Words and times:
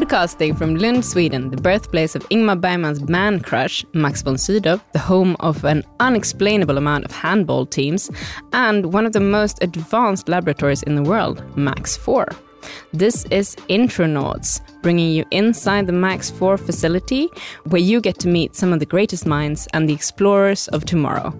Podcasting 0.00 0.56
from 0.56 0.76
Lund, 0.76 1.04
Sweden, 1.04 1.50
the 1.50 1.60
birthplace 1.60 2.14
of 2.14 2.26
Ingmar 2.30 2.58
Bergman's 2.58 3.06
man 3.06 3.38
crush, 3.38 3.84
Max 3.92 4.22
von 4.22 4.38
Sydow, 4.38 4.80
the 4.92 4.98
home 4.98 5.36
of 5.40 5.62
an 5.62 5.84
unexplainable 6.00 6.78
amount 6.78 7.04
of 7.04 7.12
handball 7.12 7.66
teams, 7.66 8.10
and 8.54 8.94
one 8.94 9.04
of 9.04 9.12
the 9.12 9.20
most 9.20 9.62
advanced 9.62 10.26
laboratories 10.26 10.82
in 10.84 10.94
the 10.94 11.02
world, 11.02 11.44
Max 11.54 11.98
4. 11.98 12.26
This 12.94 13.26
is 13.26 13.56
Intronauts, 13.68 14.62
bringing 14.80 15.10
you 15.12 15.26
inside 15.32 15.86
the 15.86 15.92
Max 15.92 16.30
4 16.30 16.56
facility, 16.56 17.28
where 17.64 17.82
you 17.82 18.00
get 18.00 18.18
to 18.20 18.28
meet 18.28 18.56
some 18.56 18.72
of 18.72 18.80
the 18.80 18.86
greatest 18.86 19.26
minds 19.26 19.68
and 19.74 19.86
the 19.86 19.92
explorers 19.92 20.66
of 20.68 20.86
tomorrow. 20.86 21.38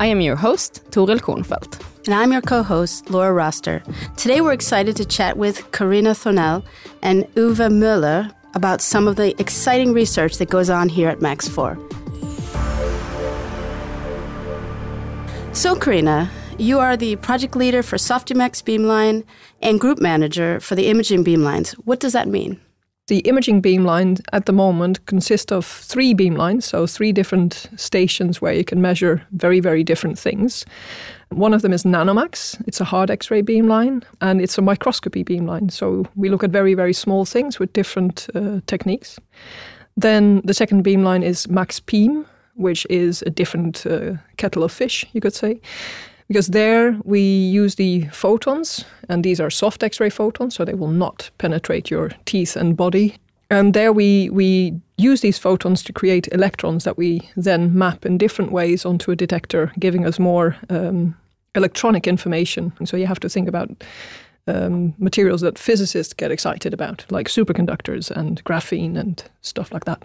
I 0.00 0.06
am 0.06 0.20
your 0.20 0.36
host, 0.36 0.82
Torill 0.90 1.18
Kornfeldt. 1.18 1.82
And 2.04 2.14
I'm 2.14 2.32
your 2.32 2.40
co 2.40 2.64
host, 2.64 3.10
Laura 3.10 3.32
Roster. 3.32 3.80
Today 4.16 4.40
we're 4.40 4.52
excited 4.52 4.96
to 4.96 5.04
chat 5.04 5.36
with 5.36 5.70
Karina 5.70 6.10
Thånell 6.10 6.64
and 7.00 7.24
Uwe 7.34 7.70
Müller 7.70 8.34
about 8.54 8.80
some 8.80 9.06
of 9.06 9.14
the 9.14 9.40
exciting 9.40 9.92
research 9.92 10.38
that 10.38 10.50
goes 10.50 10.68
on 10.68 10.88
here 10.88 11.08
at 11.08 11.22
Max 11.22 11.46
4. 11.46 11.78
So, 15.52 15.76
Karina, 15.76 16.28
you 16.58 16.80
are 16.80 16.96
the 16.96 17.14
project 17.16 17.54
leader 17.54 17.84
for 17.84 17.96
Softimax 17.98 18.64
Beamline 18.64 19.22
and 19.60 19.78
group 19.78 20.00
manager 20.00 20.58
for 20.58 20.74
the 20.74 20.88
imaging 20.88 21.24
beamlines. 21.24 21.72
What 21.84 22.00
does 22.00 22.14
that 22.14 22.26
mean? 22.26 22.60
The 23.08 23.18
imaging 23.20 23.62
beamline 23.62 24.20
at 24.32 24.46
the 24.46 24.52
moment 24.52 25.04
consists 25.06 25.52
of 25.52 25.66
three 25.66 26.14
beamlines, 26.14 26.62
so 26.62 26.86
three 26.86 27.12
different 27.12 27.68
stations 27.76 28.40
where 28.40 28.52
you 28.52 28.64
can 28.64 28.80
measure 28.80 29.22
very, 29.32 29.60
very 29.60 29.82
different 29.84 30.18
things. 30.18 30.64
One 31.34 31.54
of 31.54 31.62
them 31.62 31.72
is 31.72 31.84
Nanomax. 31.84 32.62
It's 32.66 32.80
a 32.80 32.84
hard 32.84 33.10
X 33.10 33.30
ray 33.30 33.42
beamline 33.42 34.04
and 34.20 34.40
it's 34.40 34.58
a 34.58 34.62
microscopy 34.62 35.24
beamline. 35.24 35.70
So 35.70 36.06
we 36.16 36.28
look 36.28 36.44
at 36.44 36.50
very, 36.50 36.74
very 36.74 36.92
small 36.92 37.24
things 37.24 37.58
with 37.58 37.72
different 37.72 38.28
uh, 38.34 38.60
techniques. 38.66 39.18
Then 39.96 40.40
the 40.44 40.54
second 40.54 40.84
beamline 40.84 41.22
is 41.24 41.46
MAXPEEM, 41.46 42.24
which 42.54 42.86
is 42.90 43.22
a 43.22 43.30
different 43.30 43.86
uh, 43.86 44.14
kettle 44.36 44.64
of 44.64 44.72
fish, 44.72 45.06
you 45.12 45.20
could 45.20 45.34
say 45.34 45.60
because 46.32 46.46
there 46.46 46.98
we 47.04 47.20
use 47.20 47.74
the 47.74 48.06
photons, 48.06 48.86
and 49.10 49.22
these 49.22 49.38
are 49.38 49.50
soft 49.50 49.82
X 49.82 50.00
ray 50.00 50.08
photons, 50.08 50.54
so 50.54 50.64
they 50.64 50.72
will 50.72 50.88
not 50.88 51.30
penetrate 51.36 51.90
your 51.90 52.10
teeth 52.24 52.56
and 52.56 52.74
body. 52.74 53.18
And 53.50 53.74
there 53.74 53.92
we, 53.92 54.30
we 54.30 54.80
use 54.96 55.20
these 55.20 55.36
photons 55.36 55.82
to 55.82 55.92
create 55.92 56.28
electrons 56.32 56.84
that 56.84 56.96
we 56.96 57.28
then 57.36 57.76
map 57.76 58.06
in 58.06 58.16
different 58.16 58.50
ways 58.50 58.86
onto 58.86 59.10
a 59.10 59.16
detector, 59.16 59.72
giving 59.78 60.06
us 60.06 60.18
more 60.18 60.56
um, 60.70 61.14
electronic 61.54 62.06
information. 62.06 62.72
And 62.78 62.88
so 62.88 62.96
you 62.96 63.06
have 63.06 63.20
to 63.20 63.28
think 63.28 63.48
about 63.48 63.70
um, 64.46 64.94
materials 64.98 65.40
that 65.42 65.58
physicists 65.58 66.14
get 66.14 66.30
excited 66.30 66.74
about, 66.74 67.04
like 67.10 67.28
superconductors 67.28 68.10
and 68.10 68.42
graphene 68.44 68.98
and 68.98 69.22
stuff 69.40 69.72
like 69.72 69.84
that. 69.84 70.02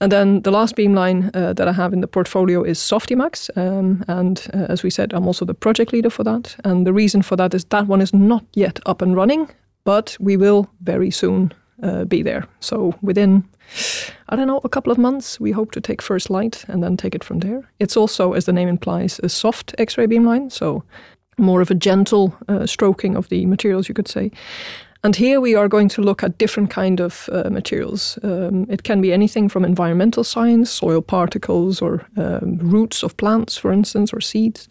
And 0.00 0.10
then 0.10 0.42
the 0.42 0.50
last 0.50 0.74
beamline 0.74 1.30
uh, 1.34 1.52
that 1.52 1.68
I 1.68 1.72
have 1.72 1.92
in 1.92 2.00
the 2.00 2.08
portfolio 2.08 2.64
is 2.64 2.78
Softimax. 2.78 3.56
Um, 3.56 4.04
and 4.08 4.44
uh, 4.52 4.66
as 4.68 4.82
we 4.82 4.90
said, 4.90 5.12
I'm 5.12 5.28
also 5.28 5.44
the 5.44 5.54
project 5.54 5.92
leader 5.92 6.10
for 6.10 6.24
that. 6.24 6.56
And 6.64 6.84
the 6.86 6.92
reason 6.92 7.22
for 7.22 7.36
that 7.36 7.54
is 7.54 7.64
that 7.66 7.86
one 7.86 8.00
is 8.00 8.12
not 8.12 8.44
yet 8.54 8.80
up 8.84 9.00
and 9.00 9.14
running, 9.14 9.48
but 9.84 10.16
we 10.18 10.36
will 10.36 10.68
very 10.80 11.12
soon 11.12 11.52
uh, 11.82 12.04
be 12.04 12.22
there. 12.22 12.46
So 12.60 12.94
within, 13.02 13.44
I 14.28 14.36
don't 14.36 14.46
know, 14.46 14.60
a 14.64 14.68
couple 14.68 14.92
of 14.92 14.98
months, 14.98 15.40
we 15.40 15.52
hope 15.52 15.72
to 15.72 15.80
take 15.80 16.02
first 16.02 16.30
light 16.30 16.64
and 16.68 16.82
then 16.82 16.96
take 16.96 17.14
it 17.14 17.24
from 17.24 17.40
there. 17.40 17.68
It's 17.78 17.96
also, 17.96 18.32
as 18.32 18.44
the 18.44 18.52
name 18.52 18.68
implies, 18.68 19.20
a 19.22 19.28
soft 19.28 19.74
X 19.78 19.98
ray 19.98 20.06
beamline. 20.06 20.50
So 20.50 20.84
more 21.38 21.62
of 21.62 21.70
a 21.70 21.74
gentle 21.74 22.36
uh, 22.48 22.66
stroking 22.66 23.16
of 23.16 23.28
the 23.28 23.46
materials, 23.46 23.88
you 23.88 23.94
could 23.94 24.08
say. 24.08 24.30
And 25.04 25.16
here 25.16 25.40
we 25.40 25.56
are 25.56 25.68
going 25.68 25.88
to 25.88 26.02
look 26.02 26.22
at 26.22 26.38
different 26.38 26.70
kind 26.70 27.00
of 27.00 27.28
uh, 27.32 27.50
materials. 27.50 28.18
Um, 28.22 28.66
it 28.70 28.84
can 28.84 29.00
be 29.00 29.12
anything 29.12 29.48
from 29.48 29.64
environmental 29.64 30.22
science, 30.22 30.70
soil 30.70 31.02
particles, 31.02 31.82
or 31.82 32.06
um, 32.16 32.58
roots 32.58 33.02
of 33.02 33.16
plants, 33.16 33.56
for 33.56 33.72
instance, 33.72 34.12
or 34.12 34.20
seeds, 34.20 34.68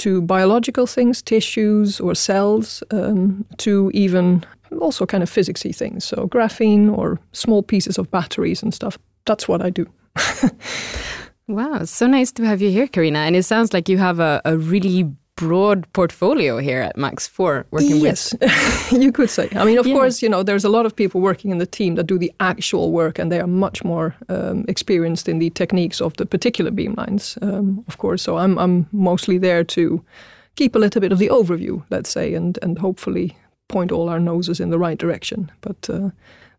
to 0.00 0.22
biological 0.22 0.86
things, 0.86 1.22
tissues 1.22 2.00
or 2.00 2.14
cells, 2.14 2.82
um, 2.90 3.44
to 3.58 3.90
even 3.92 4.44
also 4.80 5.06
kind 5.06 5.22
of 5.22 5.30
physicsy 5.30 5.74
things. 5.74 6.04
So 6.04 6.28
graphene 6.28 6.96
or 6.96 7.18
small 7.32 7.62
pieces 7.62 7.98
of 7.98 8.10
batteries 8.10 8.62
and 8.62 8.72
stuff. 8.74 8.98
That's 9.26 9.46
what 9.46 9.62
I 9.62 9.70
do. 9.70 9.86
wow, 11.48 11.84
so 11.84 12.06
nice 12.06 12.32
to 12.32 12.44
have 12.44 12.62
you 12.62 12.70
here, 12.70 12.88
Karina. 12.88 13.20
And 13.20 13.36
it 13.36 13.44
sounds 13.44 13.72
like 13.72 13.88
you 13.88 13.98
have 13.98 14.20
a, 14.20 14.40
a 14.44 14.56
really 14.56 15.10
broad 15.40 15.90
portfolio 15.94 16.58
here 16.58 16.82
at 16.82 16.96
Max 16.96 17.26
4 17.26 17.66
working 17.70 17.96
yes, 17.96 18.32
with. 18.32 18.42
Yes, 18.42 18.92
you 19.04 19.10
could 19.10 19.30
say. 19.30 19.48
I 19.56 19.64
mean, 19.64 19.78
of 19.78 19.86
yeah. 19.86 19.94
course, 19.94 20.22
you 20.22 20.28
know, 20.28 20.42
there's 20.42 20.64
a 20.64 20.68
lot 20.68 20.84
of 20.84 20.94
people 20.94 21.20
working 21.22 21.50
in 21.50 21.58
the 21.58 21.66
team 21.66 21.94
that 21.94 22.06
do 22.06 22.18
the 22.18 22.32
actual 22.40 22.92
work 22.92 23.18
and 23.18 23.32
they 23.32 23.40
are 23.40 23.46
much 23.46 23.82
more 23.82 24.14
um, 24.28 24.66
experienced 24.68 25.28
in 25.28 25.38
the 25.38 25.50
techniques 25.50 26.00
of 26.00 26.14
the 26.18 26.26
particular 26.26 26.70
beamlines, 26.70 27.42
um, 27.42 27.82
of 27.88 27.96
course. 27.96 28.22
So 28.22 28.36
I'm, 28.36 28.58
I'm 28.58 28.86
mostly 28.92 29.38
there 29.38 29.64
to 29.64 30.04
keep 30.56 30.74
a 30.74 30.78
little 30.78 31.00
bit 31.00 31.12
of 31.12 31.18
the 31.18 31.28
overview, 31.28 31.82
let's 31.88 32.10
say, 32.10 32.34
and, 32.34 32.58
and 32.60 32.78
hopefully 32.78 33.34
point 33.68 33.90
all 33.90 34.10
our 34.10 34.20
noses 34.20 34.60
in 34.60 34.68
the 34.68 34.78
right 34.78 34.98
direction. 34.98 35.50
But 35.62 35.88
uh, 35.88 36.10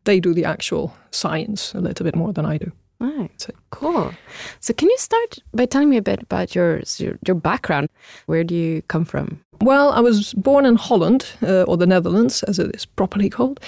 they 0.05 0.19
do 0.19 0.33
the 0.33 0.45
actual 0.45 0.95
science 1.11 1.75
a 1.75 1.81
little 1.81 2.03
bit 2.03 2.15
more 2.15 2.33
than 2.33 2.45
I 2.45 2.57
do. 2.57 2.71
Right. 3.01 3.31
So, 3.41 3.51
cool. 3.71 4.13
So, 4.59 4.75
can 4.75 4.87
you 4.87 4.97
start 4.99 5.39
by 5.55 5.65
telling 5.65 5.89
me 5.89 5.97
a 5.97 6.03
bit 6.03 6.21
about 6.21 6.53
your, 6.53 6.81
your, 6.97 7.17
your 7.25 7.35
background? 7.35 7.89
Where 8.27 8.43
do 8.43 8.53
you 8.53 8.83
come 8.83 9.05
from? 9.05 9.43
Well, 9.59 9.91
I 9.91 10.01
was 10.01 10.35
born 10.35 10.67
in 10.67 10.75
Holland, 10.75 11.25
uh, 11.41 11.63
or 11.63 11.77
the 11.77 11.87
Netherlands, 11.87 12.43
as 12.43 12.59
it 12.59 12.75
is 12.75 12.85
properly 12.85 13.27
called. 13.27 13.59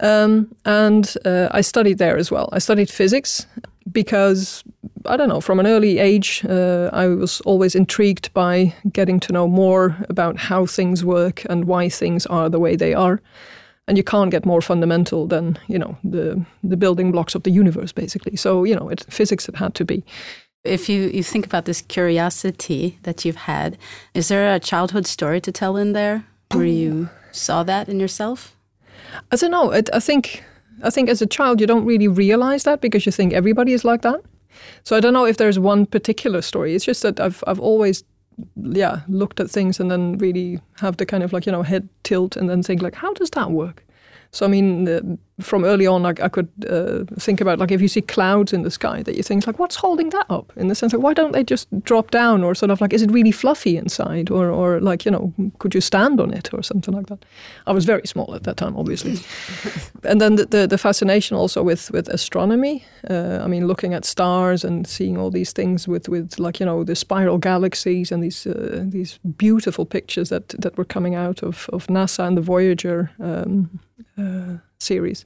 Um, 0.00 0.54
and 0.64 1.14
uh, 1.26 1.48
I 1.50 1.60
studied 1.60 1.98
there 1.98 2.16
as 2.16 2.30
well. 2.30 2.48
I 2.52 2.58
studied 2.58 2.88
physics 2.88 3.46
because, 3.92 4.64
I 5.04 5.18
don't 5.18 5.28
know, 5.28 5.42
from 5.42 5.60
an 5.60 5.66
early 5.66 5.98
age, 5.98 6.42
uh, 6.48 6.88
I 6.90 7.08
was 7.08 7.42
always 7.42 7.74
intrigued 7.74 8.32
by 8.32 8.74
getting 8.90 9.20
to 9.20 9.32
know 9.34 9.46
more 9.46 9.94
about 10.08 10.38
how 10.38 10.64
things 10.64 11.04
work 11.04 11.44
and 11.50 11.66
why 11.66 11.90
things 11.90 12.24
are 12.26 12.48
the 12.48 12.58
way 12.58 12.76
they 12.76 12.94
are 12.94 13.20
and 13.90 13.98
you 13.98 14.04
can't 14.04 14.30
get 14.30 14.46
more 14.46 14.60
fundamental 14.60 15.26
than 15.26 15.58
you 15.66 15.76
know 15.76 15.96
the 16.04 16.40
the 16.62 16.76
building 16.76 17.10
blocks 17.10 17.34
of 17.34 17.42
the 17.42 17.50
universe 17.50 17.92
basically. 17.92 18.36
So 18.36 18.64
you 18.64 18.76
know 18.76 18.88
it, 18.88 19.04
physics 19.10 19.48
it 19.48 19.56
had 19.56 19.74
to 19.74 19.84
be. 19.84 20.04
If 20.62 20.88
you, 20.88 21.08
you 21.08 21.22
think 21.22 21.46
about 21.46 21.64
this 21.64 21.82
curiosity 21.82 22.98
that 23.02 23.24
you've 23.24 23.44
had 23.46 23.78
is 24.14 24.28
there 24.28 24.54
a 24.54 24.60
childhood 24.60 25.06
story 25.06 25.40
to 25.40 25.50
tell 25.50 25.76
in 25.76 25.92
there? 25.92 26.24
Where 26.52 26.66
you 26.66 27.08
oh. 27.10 27.32
saw 27.32 27.64
that 27.64 27.88
in 27.88 27.98
yourself? 27.98 28.54
I 29.32 29.36
don't 29.36 29.50
know. 29.50 29.72
It, 29.72 29.90
i 29.92 30.00
think 30.00 30.44
i 30.84 30.90
think 30.90 31.10
as 31.10 31.22
a 31.22 31.26
child 31.26 31.60
you 31.60 31.66
don't 31.66 31.84
really 31.84 32.08
realize 32.08 32.62
that 32.62 32.80
because 32.80 33.06
you 33.06 33.12
think 33.12 33.32
everybody 33.32 33.72
is 33.72 33.84
like 33.84 34.02
that. 34.02 34.20
So 34.84 34.96
i 34.96 35.00
don't 35.00 35.14
know 35.14 35.26
if 35.26 35.36
there's 35.36 35.58
one 35.58 35.86
particular 35.86 36.42
story. 36.42 36.74
It's 36.74 36.86
just 36.86 37.02
that 37.02 37.18
i've 37.18 37.42
i've 37.48 37.60
always 37.60 38.04
yeah, 38.56 39.00
looked 39.08 39.40
at 39.40 39.50
things 39.50 39.80
and 39.80 39.90
then 39.90 40.18
really 40.18 40.60
have 40.80 40.96
the 40.96 41.06
kind 41.06 41.22
of 41.22 41.32
like, 41.32 41.46
you 41.46 41.52
know, 41.52 41.62
head 41.62 41.88
tilt 42.02 42.36
and 42.36 42.48
then 42.48 42.62
think 42.62 42.82
like, 42.82 42.94
how 42.94 43.12
does 43.14 43.30
that 43.30 43.50
work? 43.50 43.84
So 44.32 44.46
I 44.46 44.48
mean, 44.48 44.88
uh, 44.88 45.00
from 45.40 45.64
early 45.64 45.86
on, 45.86 46.06
I, 46.06 46.10
I 46.10 46.28
could 46.28 46.48
uh, 46.68 47.04
think 47.18 47.40
about 47.40 47.58
like 47.58 47.72
if 47.72 47.80
you 47.80 47.88
see 47.88 48.00
clouds 48.00 48.52
in 48.52 48.62
the 48.62 48.70
sky, 48.70 49.02
that 49.02 49.16
you 49.16 49.22
think 49.22 49.46
like, 49.46 49.58
what's 49.58 49.76
holding 49.76 50.10
that 50.10 50.26
up? 50.28 50.52
In 50.56 50.68
the 50.68 50.74
sense 50.74 50.92
like, 50.92 51.02
why 51.02 51.14
don't 51.14 51.32
they 51.32 51.42
just 51.42 51.68
drop 51.82 52.10
down, 52.10 52.44
or 52.44 52.54
sort 52.54 52.70
of 52.70 52.80
like, 52.80 52.92
is 52.92 53.02
it 53.02 53.10
really 53.10 53.32
fluffy 53.32 53.76
inside, 53.76 54.30
or 54.30 54.50
or 54.50 54.80
like 54.80 55.04
you 55.04 55.10
know, 55.10 55.32
could 55.58 55.74
you 55.74 55.80
stand 55.80 56.20
on 56.20 56.32
it 56.32 56.52
or 56.52 56.62
something 56.62 56.94
like 56.94 57.06
that? 57.06 57.24
I 57.66 57.72
was 57.72 57.84
very 57.84 58.06
small 58.06 58.34
at 58.34 58.44
that 58.44 58.56
time, 58.56 58.76
obviously, 58.76 59.18
and 60.04 60.20
then 60.20 60.36
the, 60.36 60.46
the, 60.46 60.66
the 60.66 60.78
fascination 60.78 61.36
also 61.36 61.62
with 61.62 61.90
with 61.90 62.08
astronomy. 62.08 62.84
Uh, 63.08 63.40
I 63.42 63.48
mean, 63.48 63.66
looking 63.66 63.94
at 63.94 64.04
stars 64.04 64.64
and 64.64 64.86
seeing 64.86 65.18
all 65.18 65.30
these 65.30 65.52
things 65.52 65.88
with 65.88 66.08
with 66.08 66.38
like 66.38 66.60
you 66.60 66.66
know 66.66 66.84
the 66.84 66.94
spiral 66.94 67.38
galaxies 67.38 68.12
and 68.12 68.22
these 68.22 68.46
uh, 68.46 68.84
these 68.86 69.18
beautiful 69.36 69.86
pictures 69.86 70.28
that 70.28 70.48
that 70.50 70.76
were 70.76 70.86
coming 70.86 71.16
out 71.16 71.42
of 71.42 71.68
of 71.72 71.88
NASA 71.88 72.26
and 72.26 72.36
the 72.36 72.42
Voyager. 72.42 73.10
Um, 73.18 73.80
uh, 74.18 74.58
series. 74.78 75.24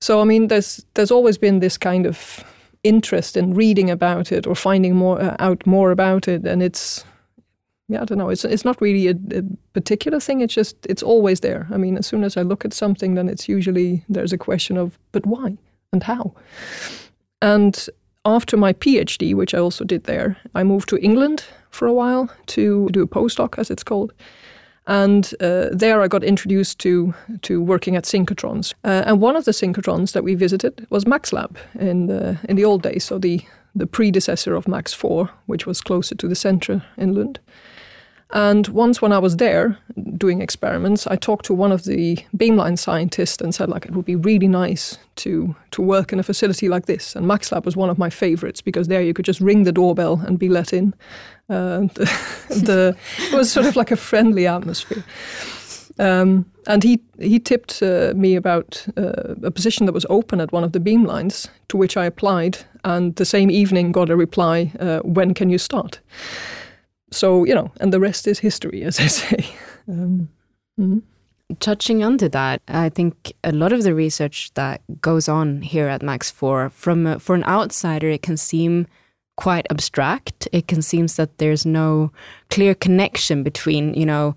So 0.00 0.20
I 0.20 0.24
mean, 0.24 0.48
there's 0.48 0.84
there's 0.94 1.10
always 1.10 1.38
been 1.38 1.60
this 1.60 1.78
kind 1.78 2.06
of 2.06 2.44
interest 2.82 3.36
in 3.36 3.54
reading 3.54 3.90
about 3.90 4.30
it 4.32 4.46
or 4.46 4.54
finding 4.54 4.94
more 4.94 5.20
uh, 5.20 5.36
out 5.38 5.66
more 5.66 5.90
about 5.90 6.28
it, 6.28 6.46
and 6.46 6.62
it's 6.62 7.04
yeah, 7.88 8.02
I 8.02 8.04
don't 8.04 8.18
know. 8.18 8.30
It's 8.30 8.44
it's 8.44 8.64
not 8.64 8.80
really 8.80 9.08
a, 9.08 9.14
a, 9.38 9.42
particular 9.72 10.20
thing. 10.20 10.40
It's 10.40 10.54
just 10.54 10.76
it's 10.86 11.02
always 11.02 11.40
there. 11.40 11.66
I 11.70 11.76
mean, 11.76 11.96
as 11.96 12.06
soon 12.06 12.24
as 12.24 12.36
I 12.36 12.42
look 12.42 12.64
at 12.64 12.74
something, 12.74 13.14
then 13.14 13.28
it's 13.28 13.48
usually 13.48 14.04
there's 14.08 14.32
a 14.32 14.38
question 14.38 14.76
of 14.76 14.98
but 15.12 15.24
why 15.26 15.56
and 15.92 16.02
how. 16.02 16.34
And 17.40 17.88
after 18.24 18.56
my 18.56 18.72
PhD, 18.72 19.34
which 19.34 19.54
I 19.54 19.58
also 19.58 19.84
did 19.84 20.04
there, 20.04 20.36
I 20.54 20.64
moved 20.64 20.88
to 20.88 20.98
England 20.98 21.44
for 21.70 21.86
a 21.86 21.92
while 21.92 22.28
to 22.46 22.88
do 22.90 23.02
a 23.02 23.06
postdoc, 23.06 23.58
as 23.58 23.70
it's 23.70 23.84
called. 23.84 24.12
And 24.86 25.34
uh, 25.40 25.68
there 25.72 26.00
I 26.00 26.08
got 26.08 26.22
introduced 26.22 26.78
to, 26.80 27.14
to 27.42 27.60
working 27.60 27.96
at 27.96 28.04
synchrotrons. 28.04 28.74
Uh, 28.84 29.02
and 29.06 29.20
one 29.20 29.36
of 29.36 29.44
the 29.44 29.50
synchrotrons 29.52 30.12
that 30.12 30.22
we 30.22 30.34
visited 30.34 30.86
was 30.90 31.04
MaxLab 31.04 31.56
in 31.78 32.06
the, 32.06 32.38
in 32.48 32.56
the 32.56 32.64
old 32.64 32.82
days, 32.82 33.04
so 33.04 33.18
the, 33.18 33.42
the 33.74 33.86
predecessor 33.86 34.54
of 34.54 34.68
Max 34.68 34.92
4, 34.92 35.28
which 35.46 35.66
was 35.66 35.80
closer 35.80 36.14
to 36.14 36.28
the 36.28 36.36
center 36.36 36.84
in 36.96 37.14
Lund. 37.14 37.40
And 38.30 38.66
once 38.68 39.00
when 39.00 39.12
I 39.12 39.18
was 39.18 39.36
there 39.36 39.78
doing 40.16 40.42
experiments, 40.42 41.06
I 41.06 41.16
talked 41.16 41.46
to 41.46 41.54
one 41.54 41.70
of 41.70 41.84
the 41.84 42.16
beamline 42.36 42.76
scientists 42.76 43.40
and 43.40 43.54
said, 43.54 43.68
like, 43.68 43.86
it 43.86 43.92
would 43.92 44.04
be 44.04 44.16
really 44.16 44.48
nice 44.48 44.98
to 45.16 45.54
to 45.70 45.82
work 45.82 46.12
in 46.12 46.18
a 46.18 46.22
facility 46.22 46.68
like 46.68 46.86
this. 46.86 47.14
And 47.14 47.26
MaxLab 47.26 47.64
was 47.64 47.76
one 47.76 47.90
of 47.90 47.98
my 47.98 48.10
favorites 48.10 48.60
because 48.60 48.88
there 48.88 49.00
you 49.02 49.14
could 49.14 49.24
just 49.24 49.40
ring 49.40 49.64
the 49.64 49.72
doorbell 49.72 50.20
and 50.26 50.38
be 50.38 50.48
let 50.48 50.72
in. 50.72 50.92
Uh, 51.48 51.80
the, 51.94 52.04
the, 52.48 52.96
it 53.18 53.32
was 53.32 53.52
sort 53.52 53.66
of 53.66 53.76
like 53.76 53.92
a 53.92 53.96
friendly 53.96 54.46
atmosphere. 54.46 55.04
Um, 55.98 56.44
and 56.66 56.82
he 56.82 57.00
he 57.18 57.38
tipped 57.38 57.82
uh, 57.82 58.12
me 58.16 58.36
about 58.36 58.86
uh, 58.96 59.34
a 59.44 59.50
position 59.50 59.86
that 59.86 59.92
was 59.92 60.06
open 60.10 60.40
at 60.40 60.52
one 60.52 60.64
of 60.64 60.72
the 60.72 60.80
beamlines, 60.80 61.48
to 61.68 61.76
which 61.76 61.96
I 61.96 62.04
applied, 62.06 62.58
and 62.82 63.14
the 63.16 63.24
same 63.24 63.50
evening 63.50 63.92
got 63.92 64.10
a 64.10 64.16
reply, 64.16 64.72
uh, 64.80 64.98
"When 65.04 65.32
can 65.32 65.48
you 65.48 65.58
start?" 65.58 66.00
So 67.16 67.44
you 67.44 67.54
know, 67.54 67.72
and 67.80 67.92
the 67.92 68.00
rest 68.00 68.26
is 68.26 68.38
history, 68.38 68.82
as 68.82 69.00
I 69.00 69.06
say. 69.20 69.46
Um, 69.88 70.28
mm-hmm. 70.78 70.98
Touching 71.60 72.02
onto 72.02 72.28
that, 72.30 72.60
I 72.66 72.88
think 72.88 73.32
a 73.44 73.52
lot 73.52 73.72
of 73.72 73.84
the 73.84 73.94
research 73.94 74.50
that 74.54 74.80
goes 75.00 75.28
on 75.28 75.62
here 75.62 75.86
at 75.86 76.02
Max 76.02 76.30
Four, 76.30 76.70
from 76.70 77.18
for 77.18 77.34
an 77.34 77.44
outsider, 77.44 78.08
it 78.10 78.22
can 78.22 78.36
seem 78.36 78.86
quite 79.36 79.66
abstract. 79.70 80.48
It 80.52 80.66
can 80.66 80.82
seem 80.82 81.06
that 81.06 81.38
there's 81.38 81.64
no 81.64 82.10
clear 82.50 82.74
connection 82.74 83.42
between, 83.42 83.94
you 83.94 84.06
know, 84.06 84.34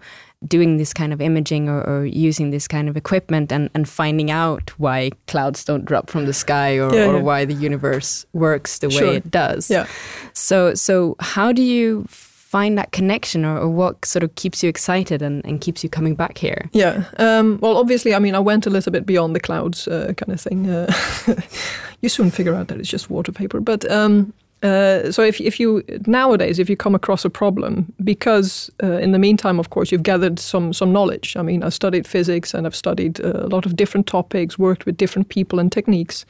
doing 0.48 0.78
this 0.78 0.94
kind 0.94 1.12
of 1.12 1.20
imaging 1.20 1.68
or, 1.68 1.82
or, 1.82 2.06
using 2.06 2.52
this 2.52 2.66
kind 2.68 2.88
of 2.88 2.96
equipment 2.96 3.52
and, 3.52 3.70
and 3.74 3.90
finding 3.90 4.32
out 4.32 4.70
why 4.80 5.10
clouds 5.28 5.66
don't 5.66 5.84
drop 5.84 6.10
from 6.10 6.26
the 6.26 6.34
sky 6.34 6.78
or, 6.78 6.94
yeah, 6.94 7.08
or 7.08 7.22
why 7.22 7.44
the 7.44 7.54
universe 7.54 8.26
works 8.32 8.80
the 8.80 8.90
sure. 8.90 9.08
way 9.08 9.16
it 9.18 9.30
does. 9.30 9.70
Yeah. 9.70 9.86
So 10.34 10.76
so 10.76 11.18
how 11.20 11.52
do 11.52 11.62
you 11.62 12.06
find 12.50 12.80
that 12.80 12.92
connection 12.92 13.46
or, 13.46 13.60
or 13.60 13.70
what 13.70 14.04
sort 14.04 14.24
of 14.24 14.34
keeps 14.34 14.64
you 14.64 14.70
excited 14.70 15.22
and, 15.22 15.46
and 15.46 15.62
keeps 15.62 15.84
you 15.84 15.90
coming 15.90 16.16
back 16.16 16.40
here? 16.40 16.68
Yeah. 16.74 17.04
Um, 17.18 17.60
well, 17.62 17.78
obviously, 17.78 18.16
I 18.16 18.20
mean, 18.20 18.34
I 18.34 18.40
went 18.40 18.66
a 18.66 18.72
little 18.72 18.92
bit 18.92 19.06
beyond 19.06 19.36
the 19.36 19.40
clouds 19.40 19.88
uh, 19.88 20.14
kind 20.18 20.34
of 20.34 20.42
thing. 20.42 20.68
Uh, 20.68 20.92
you 22.02 22.10
soon 22.10 22.32
figure 22.32 22.56
out 22.56 22.68
that 22.70 22.80
it's 22.80 22.90
just 22.90 23.08
water 23.08 23.32
vapor. 23.32 23.60
But 23.60 23.90
um, 23.92 24.34
uh, 24.64 25.12
so 25.12 25.22
if 25.22 25.40
if 25.40 25.60
you 25.60 25.84
nowadays 26.08 26.58
if 26.58 26.72
you 26.72 26.76
come 26.76 26.96
across 26.96 27.24
a 27.24 27.30
problem 27.30 27.94
because 28.04 28.72
uh, 28.84 28.98
in 28.98 29.12
the 29.12 29.20
meantime 29.20 29.60
of 29.60 29.70
course 29.70 29.90
you've 29.90 30.04
gathered 30.04 30.38
some 30.38 30.74
some 30.74 30.92
knowledge 30.92 31.38
i 31.38 31.42
mean 31.42 31.64
i 31.64 31.70
studied 31.70 32.06
physics 32.06 32.54
and 32.54 32.68
i've 32.68 32.76
studied 32.76 33.22
uh, 33.22 33.32
a 33.36 33.48
lot 33.48 33.66
of 33.66 33.78
different 33.78 34.06
topics 34.06 34.60
worked 34.60 34.86
with 34.86 34.98
different 34.98 35.30
people 35.30 35.60
and 35.60 35.72
techniques 35.72 36.26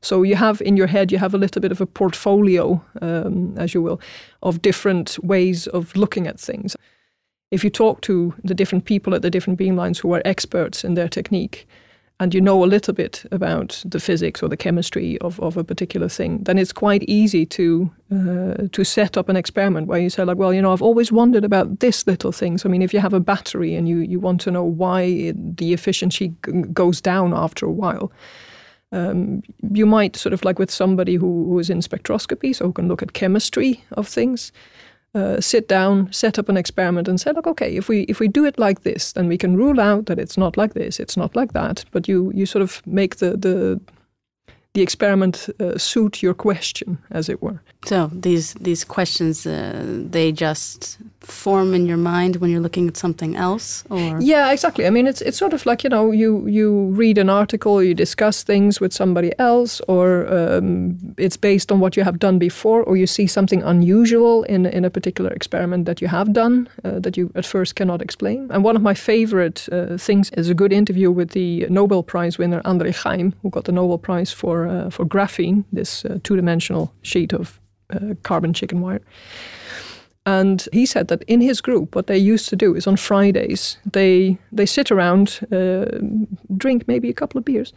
so 0.00 0.22
you 0.22 0.36
have 0.36 0.60
in 0.62 0.76
your 0.76 0.86
head 0.86 1.12
you 1.12 1.18
have 1.18 1.34
a 1.34 1.38
little 1.38 1.60
bit 1.60 1.72
of 1.72 1.80
a 1.80 1.86
portfolio 1.86 2.82
um, 3.02 3.54
as 3.58 3.74
you 3.74 3.82
will 3.82 4.00
of 4.42 4.62
different 4.62 5.18
ways 5.22 5.66
of 5.68 5.94
looking 5.96 6.26
at 6.26 6.38
things 6.38 6.76
if 7.50 7.62
you 7.62 7.70
talk 7.70 8.00
to 8.02 8.34
the 8.42 8.54
different 8.54 8.84
people 8.84 9.14
at 9.14 9.22
the 9.22 9.30
different 9.30 9.58
beamlines 9.58 9.98
who 9.98 10.12
are 10.12 10.22
experts 10.24 10.84
in 10.84 10.94
their 10.94 11.08
technique 11.08 11.66
and 12.18 12.32
you 12.34 12.40
know 12.40 12.64
a 12.64 12.66
little 12.66 12.94
bit 12.94 13.24
about 13.30 13.82
the 13.84 14.00
physics 14.00 14.42
or 14.42 14.48
the 14.48 14.56
chemistry 14.56 15.18
of, 15.20 15.38
of 15.40 15.56
a 15.56 15.64
particular 15.64 16.08
thing, 16.08 16.42
then 16.44 16.56
it's 16.56 16.72
quite 16.72 17.02
easy 17.02 17.44
to 17.44 17.90
uh, 18.10 18.68
to 18.72 18.84
set 18.84 19.16
up 19.16 19.28
an 19.28 19.36
experiment 19.36 19.86
where 19.86 19.98
you 19.98 20.08
say 20.08 20.24
like, 20.24 20.38
well, 20.38 20.54
you 20.54 20.62
know, 20.62 20.72
I've 20.72 20.82
always 20.82 21.12
wondered 21.12 21.44
about 21.44 21.80
this 21.80 22.06
little 22.06 22.32
thing. 22.32 22.56
So 22.56 22.68
I 22.68 22.72
mean, 22.72 22.82
if 22.82 22.94
you 22.94 23.00
have 23.00 23.12
a 23.12 23.20
battery 23.20 23.74
and 23.74 23.88
you 23.88 23.98
you 23.98 24.18
want 24.18 24.40
to 24.42 24.50
know 24.50 24.64
why 24.64 25.02
it, 25.02 25.56
the 25.58 25.72
efficiency 25.74 26.34
g- 26.44 26.52
goes 26.72 27.00
down 27.00 27.34
after 27.34 27.66
a 27.66 27.72
while. 27.72 28.10
Um, 28.92 29.42
you 29.72 29.86
might 29.86 30.16
sort 30.16 30.32
of 30.32 30.44
like 30.44 30.58
with 30.58 30.70
somebody 30.70 31.16
who, 31.16 31.44
who 31.46 31.58
is 31.58 31.70
in 31.70 31.80
spectroscopy, 31.80 32.54
so 32.54 32.66
who 32.66 32.72
can 32.72 32.88
look 32.88 33.02
at 33.02 33.12
chemistry 33.12 33.84
of 33.92 34.06
things, 34.08 34.52
uh, 35.14 35.40
sit 35.40 35.66
down, 35.68 36.12
set 36.12 36.38
up 36.38 36.48
an 36.48 36.56
experiment, 36.56 37.08
and 37.08 37.20
say, 37.20 37.32
look, 37.32 37.46
okay, 37.46 37.76
if 37.76 37.88
we 37.88 38.02
if 38.02 38.20
we 38.20 38.28
do 38.28 38.44
it 38.44 38.58
like 38.58 38.82
this, 38.82 39.12
then 39.12 39.28
we 39.28 39.38
can 39.38 39.56
rule 39.56 39.80
out 39.80 40.06
that 40.06 40.18
it's 40.18 40.36
not 40.36 40.56
like 40.56 40.74
this, 40.74 41.00
it's 41.00 41.16
not 41.16 41.34
like 41.34 41.52
that. 41.52 41.84
But 41.90 42.06
you 42.06 42.30
you 42.34 42.46
sort 42.46 42.62
of 42.62 42.82
make 42.86 43.16
the 43.16 43.36
the 43.36 43.80
the 44.74 44.82
experiment 44.82 45.48
uh, 45.58 45.78
suit 45.78 46.22
your 46.22 46.34
question, 46.34 46.98
as 47.10 47.28
it 47.28 47.42
were. 47.42 47.62
So 47.86 48.10
these 48.12 48.54
these 48.54 48.84
questions, 48.84 49.46
uh, 49.46 49.84
they 50.10 50.32
just 50.32 50.98
form 51.20 51.74
in 51.74 51.86
your 51.86 51.96
mind 51.96 52.36
when 52.36 52.50
you're 52.50 52.62
looking 52.62 52.88
at 52.88 52.96
something 52.96 53.36
else, 53.36 53.84
or 53.90 54.18
yeah, 54.20 54.52
exactly. 54.52 54.86
I 54.86 54.90
mean, 54.90 55.06
it's 55.06 55.20
it's 55.20 55.38
sort 55.38 55.52
of 55.52 55.64
like 55.66 55.84
you 55.84 55.90
know, 55.90 56.10
you 56.10 56.46
you 56.48 56.86
read 56.98 57.18
an 57.18 57.30
article, 57.30 57.80
you 57.80 57.94
discuss 57.94 58.42
things 58.42 58.80
with 58.80 58.92
somebody 58.92 59.30
else, 59.38 59.80
or 59.86 60.26
um, 60.26 60.98
it's 61.16 61.36
based 61.36 61.70
on 61.70 61.78
what 61.78 61.96
you 61.96 62.04
have 62.04 62.18
done 62.18 62.38
before, 62.38 62.82
or 62.82 62.96
you 62.96 63.06
see 63.06 63.28
something 63.28 63.62
unusual 63.62 64.42
in 64.44 64.66
in 64.66 64.84
a 64.84 64.90
particular 64.90 65.30
experiment 65.30 65.86
that 65.86 66.00
you 66.00 66.08
have 66.08 66.32
done 66.32 66.68
uh, 66.84 66.98
that 66.98 67.16
you 67.16 67.30
at 67.34 67.46
first 67.46 67.76
cannot 67.76 68.02
explain. 68.02 68.50
And 68.50 68.64
one 68.64 68.76
of 68.76 68.82
my 68.82 68.94
favorite 68.94 69.68
uh, 69.70 69.96
things 69.96 70.30
is 70.30 70.50
a 70.50 70.54
good 70.54 70.72
interview 70.72 71.12
with 71.12 71.30
the 71.30 71.66
Nobel 71.68 72.02
Prize 72.02 72.36
winner 72.38 72.62
André 72.62 72.92
Geim, 72.92 73.32
who 73.42 73.50
got 73.50 73.64
the 73.64 73.72
Nobel 73.72 73.98
Prize 73.98 74.34
for 74.34 74.66
uh, 74.66 74.90
for 74.90 75.06
graphene, 75.06 75.64
this 75.72 76.04
uh, 76.04 76.18
two-dimensional 76.22 76.90
sheet 77.02 77.32
of 77.32 77.60
uh, 77.90 78.14
carbon 78.22 78.52
chicken 78.52 78.80
wire. 78.80 79.02
And 80.26 80.68
he 80.72 80.86
said 80.86 81.06
that 81.08 81.22
in 81.28 81.40
his 81.40 81.60
group, 81.60 81.94
what 81.94 82.08
they 82.08 82.18
used 82.18 82.48
to 82.48 82.56
do 82.56 82.74
is 82.74 82.86
on 82.86 82.96
Fridays 82.96 83.78
they 83.92 84.38
they 84.50 84.66
sit 84.66 84.90
around, 84.90 85.38
uh, 85.52 85.84
drink 86.56 86.88
maybe 86.88 87.08
a 87.08 87.14
couple 87.14 87.38
of 87.38 87.44
beers, 87.44 87.72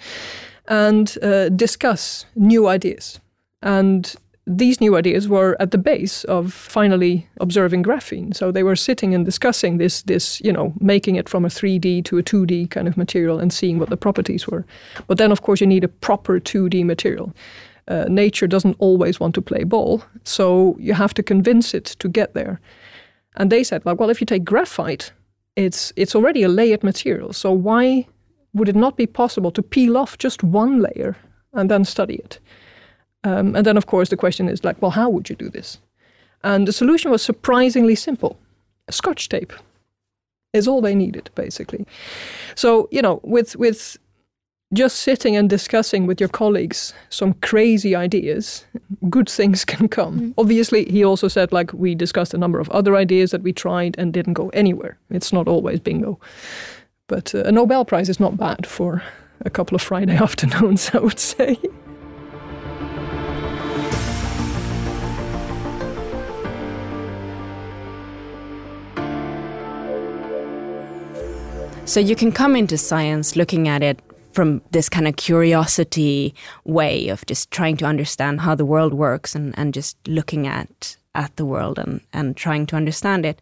and 0.67 1.17
uh, 1.21 1.50
discuss 1.50 2.25
new 2.35 2.67
ideas. 2.67 3.19
And 3.61 4.15
these 4.50 4.81
new 4.81 4.95
ideas 4.95 5.27
were 5.27 5.56
at 5.59 5.69
the 5.69 5.77
base 5.77 6.23
of 6.23 6.51
finally 6.51 7.27
observing 7.39 7.83
graphene. 7.83 8.35
So 8.35 8.51
they 8.51 8.63
were 8.63 8.75
sitting 8.75 9.13
and 9.13 9.23
discussing 9.23 9.77
this, 9.77 10.01
this, 10.01 10.41
you 10.41 10.51
know, 10.51 10.73
making 10.79 11.17
it 11.17 11.29
from 11.29 11.45
a 11.45 11.50
3D 11.50 12.03
to 12.05 12.17
a 12.17 12.23
2D 12.23 12.71
kind 12.71 12.88
of 12.88 12.97
material 12.97 13.39
and 13.39 13.53
seeing 13.53 13.77
what 13.77 13.89
the 13.89 13.97
properties 13.97 14.47
were. 14.47 14.65
But 15.05 15.19
then, 15.19 15.31
of 15.31 15.44
course, 15.44 15.62
you 15.62 15.67
need 15.67 15.83
a 15.83 15.88
proper 15.88 16.39
2D 16.39 16.83
material. 16.83 17.31
Uh, 17.89 18.06
nature 18.07 18.47
doesn't 18.47 18.75
always 18.80 19.19
want 19.19 19.33
to 19.36 19.41
play 19.41 19.63
ball, 19.63 20.03
so 20.24 20.77
you 20.80 20.94
have 20.94 21.13
to 21.13 21.24
convince 21.24 21.74
it 21.74 21.86
to 22.00 22.07
get 22.07 22.33
there. 22.33 22.59
And 23.36 23.51
they 23.51 23.63
said, 23.63 23.86
like, 23.86 24.00
well, 24.00 24.12
if 24.12 24.21
you 24.21 24.25
take 24.25 24.44
graphite, 24.44 25.12
it's 25.56 25.94
it's 25.95 26.15
already 26.15 26.44
a 26.44 26.50
layered 26.50 26.83
material. 26.83 27.33
So 27.33 27.51
why 27.51 28.06
would 28.53 28.69
it 28.69 28.75
not 28.75 28.95
be 28.95 29.07
possible 29.07 29.51
to 29.51 29.62
peel 29.62 29.97
off 29.97 30.18
just 30.18 30.44
one 30.44 30.81
layer 30.81 31.15
and 31.53 31.69
then 31.69 31.86
study 31.86 32.15
it? 32.15 32.39
Um, 33.24 33.56
and 33.56 33.65
then, 33.65 33.77
of 33.77 33.86
course, 33.86 34.10
the 34.10 34.17
question 34.17 34.50
is 34.50 34.63
like, 34.63 34.81
well, 34.81 34.91
how 34.91 35.10
would 35.10 35.29
you 35.29 35.36
do 35.36 35.50
this? 35.50 35.79
And 36.43 36.67
the 36.67 36.72
solution 36.72 37.12
was 37.12 37.22
surprisingly 37.22 37.96
simple 37.96 38.38
scotch 38.89 39.29
tape 39.29 39.53
is 40.53 40.67
all 40.67 40.81
they 40.81 40.96
needed, 40.96 41.29
basically. 41.36 41.86
So, 42.55 42.88
you 42.91 43.01
know, 43.01 43.19
with, 43.24 43.55
with 43.55 43.98
just 44.73 44.97
sitting 44.97 45.35
and 45.35 45.49
discussing 45.49 46.05
with 46.05 46.19
your 46.19 46.29
colleagues 46.29 46.93
some 47.09 47.33
crazy 47.35 47.95
ideas, 47.95 48.65
good 49.09 49.27
things 49.27 49.65
can 49.65 49.88
come. 49.88 50.19
Mm. 50.19 50.33
Obviously, 50.38 50.85
he 50.85 51.03
also 51.03 51.27
said, 51.27 51.51
like, 51.51 51.73
we 51.73 51.95
discussed 51.95 52.33
a 52.33 52.38
number 52.38 52.59
of 52.59 52.69
other 52.69 52.95
ideas 52.95 53.31
that 53.31 53.41
we 53.41 53.51
tried 53.51 53.95
and 53.97 54.13
didn't 54.13 54.33
go 54.33 54.49
anywhere. 54.49 54.97
It's 55.09 55.33
not 55.33 55.47
always 55.47 55.79
bingo. 55.79 56.19
But 57.07 57.33
uh, 57.33 57.43
a 57.45 57.51
Nobel 57.51 57.83
Prize 57.83 58.09
is 58.09 58.19
not 58.19 58.38
bad 58.38 58.67
for 58.67 59.01
a 59.41 59.49
couple 59.49 59.73
of 59.73 59.81
Friday 59.81 60.15
afternoons, 60.17 60.91
I 60.93 60.99
would 60.99 61.19
say. 61.19 61.57
So 71.85 71.99
you 71.99 72.15
can 72.15 72.31
come 72.31 72.55
into 72.55 72.77
science 72.77 73.35
looking 73.35 73.67
at 73.67 73.81
it 73.81 73.99
from 74.39 74.62
this 74.72 74.88
kind 74.88 75.05
of 75.05 75.17
curiosity 75.17 76.34
way 76.63 77.10
of 77.10 77.25
just 77.25 77.51
trying 77.51 77.75
to 77.75 77.84
understand 77.84 78.39
how 78.39 78.55
the 78.55 78.63
world 78.63 78.93
works 78.93 79.36
and, 79.36 79.53
and 79.58 79.74
just 79.74 79.98
looking 80.08 80.48
at 80.48 80.96
at 81.13 81.36
the 81.36 81.43
world 81.43 81.77
and, 81.77 82.00
and 82.13 82.38
trying 82.38 82.65
to 82.65 82.77
understand 82.77 83.25
it. 83.25 83.41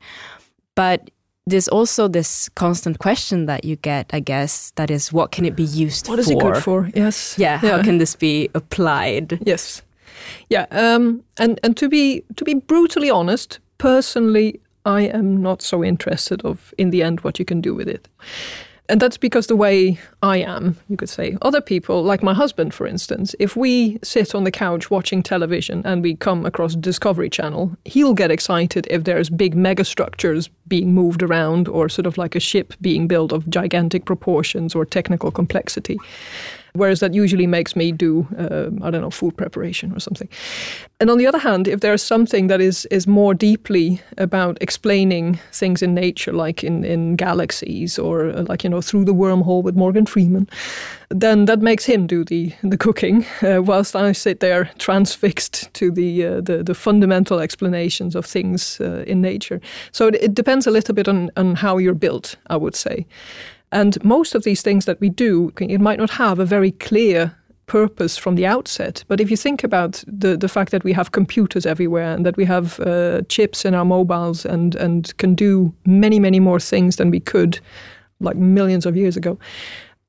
But 0.73 1.11
there's 1.45 1.67
also 1.67 2.07
this 2.07 2.49
constant 2.49 2.97
question 2.97 3.45
that 3.45 3.63
you 3.63 3.75
get, 3.75 4.09
I 4.11 4.19
guess, 4.19 4.71
that 4.71 4.89
is 4.89 5.13
what 5.13 5.31
can 5.31 5.45
it 5.45 5.55
be 5.55 5.65
used 5.65 6.07
what 6.07 6.15
for? 6.15 6.17
What 6.17 6.19
is 6.19 6.29
it 6.31 6.39
good 6.39 6.63
for? 6.63 6.89
Yes. 6.95 7.37
Yeah, 7.37 7.59
yeah, 7.61 7.77
how 7.77 7.83
can 7.83 7.99
this 7.99 8.15
be 8.15 8.49
applied? 8.55 9.37
Yes. 9.45 9.83
Yeah, 10.49 10.65
um, 10.71 11.23
and 11.37 11.59
and 11.61 11.77
to 11.77 11.87
be 11.87 12.23
to 12.37 12.43
be 12.43 12.55
brutally 12.55 13.11
honest, 13.11 13.59
personally 13.77 14.59
I 14.83 15.01
am 15.01 15.43
not 15.43 15.61
so 15.61 15.83
interested 15.83 16.41
of 16.43 16.73
in 16.79 16.89
the 16.89 17.03
end 17.03 17.19
what 17.19 17.37
you 17.37 17.45
can 17.45 17.61
do 17.61 17.75
with 17.75 17.87
it. 17.87 18.07
And 18.89 19.01
that's 19.01 19.17
because 19.17 19.47
the 19.47 19.55
way 19.55 19.99
I 20.23 20.37
am, 20.37 20.77
you 20.87 20.95
could 20.95 21.09
say. 21.09 21.37
Other 21.41 21.59
people, 21.59 22.03
like 22.03 22.23
my 22.23 22.33
husband, 22.33 22.73
for 22.73 22.87
instance, 22.87 23.35
if 23.37 23.55
we 23.55 23.99
sit 24.01 24.33
on 24.33 24.45
the 24.45 24.51
couch 24.51 24.89
watching 24.89 25.21
television 25.21 25.81
and 25.85 26.01
we 26.01 26.15
come 26.15 26.45
across 26.45 26.73
Discovery 26.73 27.29
Channel, 27.29 27.75
he'll 27.83 28.13
get 28.13 28.31
excited 28.31 28.87
if 28.89 29.03
there's 29.03 29.29
big 29.29 29.55
megastructures 29.55 30.49
being 30.67 30.93
moved 30.93 31.21
around 31.21 31.67
or 31.67 31.89
sort 31.89 32.05
of 32.05 32.17
like 32.17 32.35
a 32.35 32.39
ship 32.39 32.73
being 32.79 33.07
built 33.07 33.33
of 33.33 33.49
gigantic 33.49 34.05
proportions 34.05 34.73
or 34.73 34.85
technical 34.85 35.31
complexity 35.31 35.97
whereas 36.77 36.99
that 36.99 37.13
usually 37.13 37.47
makes 37.47 37.75
me 37.75 37.91
do 37.91 38.27
uh, 38.37 38.69
I 38.85 38.91
don't 38.91 39.01
know 39.01 39.11
food 39.11 39.35
preparation 39.37 39.91
or 39.91 39.99
something. 39.99 40.29
And 40.99 41.09
on 41.09 41.17
the 41.17 41.27
other 41.27 41.39
hand, 41.39 41.67
if 41.67 41.79
there's 41.79 42.03
something 42.03 42.47
that 42.47 42.61
is 42.61 42.85
is 42.89 43.07
more 43.07 43.33
deeply 43.33 44.01
about 44.17 44.57
explaining 44.61 45.39
things 45.51 45.81
in 45.81 45.93
nature, 45.93 46.33
like 46.33 46.63
in 46.63 46.83
in 46.83 47.15
galaxies 47.15 47.99
or 47.99 48.29
uh, 48.29 48.43
like 48.49 48.63
you 48.63 48.69
know 48.69 48.81
through 48.81 49.05
the 49.05 49.13
wormhole 49.13 49.63
with 49.63 49.75
Morgan 49.75 50.05
Freeman, 50.05 50.47
then 51.09 51.45
that 51.45 51.61
makes 51.61 51.85
him 51.85 52.07
do 52.07 52.23
the 52.23 52.53
the 52.63 52.77
cooking, 52.77 53.25
uh, 53.41 53.61
whilst 53.61 53.95
I 53.95 54.13
sit 54.13 54.39
there 54.39 54.69
transfixed 54.77 55.73
to 55.73 55.91
the 55.91 56.25
uh, 56.25 56.41
the, 56.41 56.63
the 56.63 56.75
fundamental 56.75 57.39
explanations 57.39 58.15
of 58.15 58.25
things 58.25 58.79
uh, 58.81 59.03
in 59.07 59.21
nature. 59.21 59.59
So 59.91 60.07
it, 60.07 60.15
it 60.15 60.33
depends 60.33 60.67
a 60.67 60.71
little 60.71 60.95
bit 60.95 61.07
on 61.07 61.31
on 61.35 61.55
how 61.55 61.77
you're 61.79 61.99
built, 61.99 62.37
I 62.49 62.57
would 62.57 62.75
say. 62.75 63.05
And 63.71 64.03
most 64.03 64.35
of 64.35 64.43
these 64.43 64.61
things 64.61 64.85
that 64.85 64.99
we 64.99 65.09
do, 65.09 65.51
it 65.59 65.81
might 65.81 65.99
not 65.99 66.11
have 66.11 66.39
a 66.39 66.45
very 66.45 66.71
clear 66.71 67.35
purpose 67.65 68.17
from 68.17 68.35
the 68.35 68.45
outset. 68.45 69.03
But 69.07 69.19
if 69.19 69.29
you 69.29 69.37
think 69.37 69.63
about 69.63 70.03
the, 70.07 70.37
the 70.37 70.47
fact 70.47 70.71
that 70.71 70.85
we 70.85 70.93
have 70.93 71.11
computers 71.11 71.65
everywhere 71.65 72.13
and 72.13 72.25
that 72.25 72.37
we 72.37 72.45
have 72.45 72.79
uh, 72.79 73.21
chips 73.27 73.65
in 73.65 73.73
our 73.73 73.85
mobiles 73.85 74.45
and, 74.45 74.75
and 74.75 75.15
can 75.17 75.35
do 75.35 75.73
many, 75.85 76.19
many 76.19 76.39
more 76.39 76.59
things 76.59 76.95
than 76.95 77.11
we 77.11 77.19
could 77.19 77.59
like 78.19 78.37
millions 78.37 78.85
of 78.85 78.95
years 78.95 79.17
ago, 79.17 79.37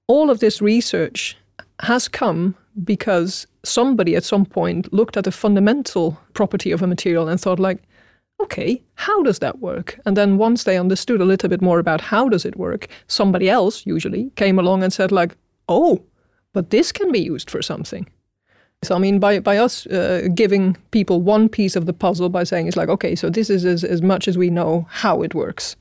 all 0.07 0.31
of 0.31 0.39
this 0.39 0.63
research 0.63 1.37
has 1.81 2.09
come 2.09 2.55
because 2.85 3.47
somebody 3.65 4.17
at 4.17 4.25
some 4.25 4.47
point 4.47 4.93
looked 4.93 5.17
at 5.17 5.27
a 5.27 5.33
fundamental 5.33 6.19
property 6.35 6.71
of 6.71 6.83
a 6.83 6.87
material 6.87 7.29
and 7.29 7.41
thought 7.41 7.59
like, 7.59 7.83
okay, 8.41 8.83
how 8.95 9.23
does 9.23 9.39
that 9.41 9.59
work? 9.59 9.99
And 10.05 10.17
then 10.17 10.39
once 10.39 10.65
they 10.65 10.79
understood 10.79 11.21
a 11.21 11.25
little 11.25 11.49
bit 11.49 11.63
more 11.63 11.79
about 11.79 12.01
how 12.01 12.29
does 12.29 12.45
it 12.45 12.57
work, 12.57 12.89
somebody 13.07 13.51
else 13.51 13.85
usually 13.87 14.31
came 14.37 14.59
along 14.59 14.83
and 14.83 14.93
said 14.93 15.11
like, 15.11 15.37
oh, 15.69 16.03
but 16.53 16.71
this 16.71 16.93
can 16.93 17.13
be 17.13 17.21
used 17.21 17.51
for 17.51 17.63
something. 17.63 18.07
So 18.83 18.95
I 18.95 18.99
mean, 18.99 19.19
by 19.19 19.41
by 19.41 19.57
us 19.59 19.87
uh, 19.87 20.29
giving 20.35 20.77
people 20.93 21.21
one 21.21 21.49
piece 21.49 21.75
of 21.75 21.87
the 21.87 21.93
puzzle 21.93 22.29
by 22.29 22.45
saying 22.45 22.69
it's 22.69 22.77
like, 22.77 22.89
okay, 22.89 23.17
so 23.17 23.29
this 23.29 23.51
is 23.51 23.65
as, 23.65 23.83
as 23.83 24.03
much 24.03 24.29
as 24.29 24.39
we 24.39 24.51
know 24.51 24.87
how 24.89 25.23
it 25.23 25.35
works. 25.35 25.77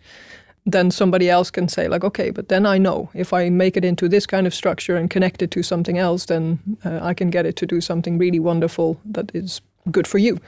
Then 0.65 0.91
somebody 0.91 1.29
else 1.29 1.51
can 1.51 1.67
say 1.67 1.87
like, 1.87 2.03
okay, 2.03 2.31
but 2.31 2.49
then 2.49 2.65
I 2.65 2.77
know 2.79 3.09
if 3.13 3.33
I 3.33 3.49
make 3.49 3.77
it 3.77 3.85
into 3.85 4.09
this 4.09 4.25
kind 4.25 4.47
of 4.47 4.53
structure 4.53 4.97
and 4.97 5.09
connect 5.09 5.41
it 5.41 5.51
to 5.51 5.63
something 5.63 5.97
else, 5.97 6.25
then 6.25 6.59
uh, 6.83 6.99
I 7.01 7.13
can 7.13 7.29
get 7.29 7.45
it 7.45 7.55
to 7.57 7.65
do 7.65 7.81
something 7.81 8.17
really 8.17 8.39
wonderful 8.39 8.99
that 9.13 9.31
is 9.33 9.61
good 9.91 10.07
for 10.07 10.17
you. 10.17 10.39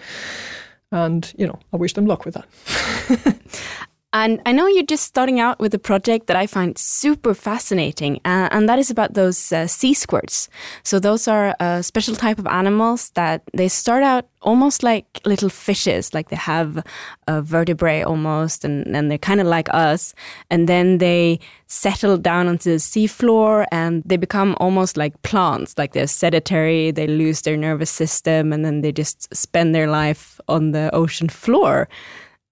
And, 0.92 1.32
you 1.38 1.46
know, 1.46 1.60
I 1.72 1.78
wish 1.78 1.94
them 1.94 2.06
luck 2.06 2.26
with 2.26 2.36
that. 2.36 3.38
And 4.12 4.42
I 4.44 4.54
know 4.54 4.66
you're 4.66 4.82
just 4.82 5.04
starting 5.04 5.40
out 5.40 5.60
with 5.60 5.72
a 5.76 5.78
project 5.78 6.26
that 6.28 6.36
I 6.36 6.48
find 6.48 6.76
super 6.80 7.36
fascinating, 7.36 8.16
uh, 8.26 8.50
and 8.52 8.68
that 8.68 8.80
is 8.80 8.90
about 8.90 9.14
those 9.14 9.52
uh, 9.52 9.68
sea 9.68 9.94
squirts. 9.94 10.50
So 10.82 11.00
those 11.00 11.28
are 11.28 11.56
a 11.60 11.84
special 11.84 12.16
type 12.16 12.40
of 12.40 12.48
animals 12.48 13.12
that 13.12 13.44
they 13.54 13.68
start 13.68 14.02
out 14.02 14.28
almost 14.42 14.82
like 14.82 15.22
little 15.26 15.50
fishes, 15.50 16.12
like 16.12 16.30
they 16.30 16.38
have 16.38 16.84
a 17.28 17.44
vertebrae 17.44 18.02
almost, 18.02 18.66
and, 18.66 18.88
and 18.96 19.12
they're 19.12 19.20
kind 19.20 19.42
of 19.42 19.46
like 19.46 19.70
us. 19.72 20.16
And 20.50 20.68
then 20.68 20.98
they 20.98 21.40
settle 21.68 22.18
down 22.18 22.48
onto 22.48 22.72
the 22.72 22.78
seafloor 22.78 23.68
and 23.72 24.02
they 24.08 24.18
become 24.18 24.58
almost 24.60 24.98
like 24.98 25.22
plants, 25.22 25.78
like 25.78 25.94
they're 25.94 26.08
sedentary, 26.08 26.90
they 26.90 27.06
lose 27.06 27.44
their 27.44 27.58
nervous 27.58 27.92
system, 27.92 28.54
and 28.54 28.66
then 28.66 28.82
they 28.82 28.92
just 28.92 29.32
spend 29.36 29.76
their 29.76 29.88
life 29.88 30.42
on 30.48 30.72
the 30.72 30.90
ocean 30.96 31.30
floor. 31.30 31.88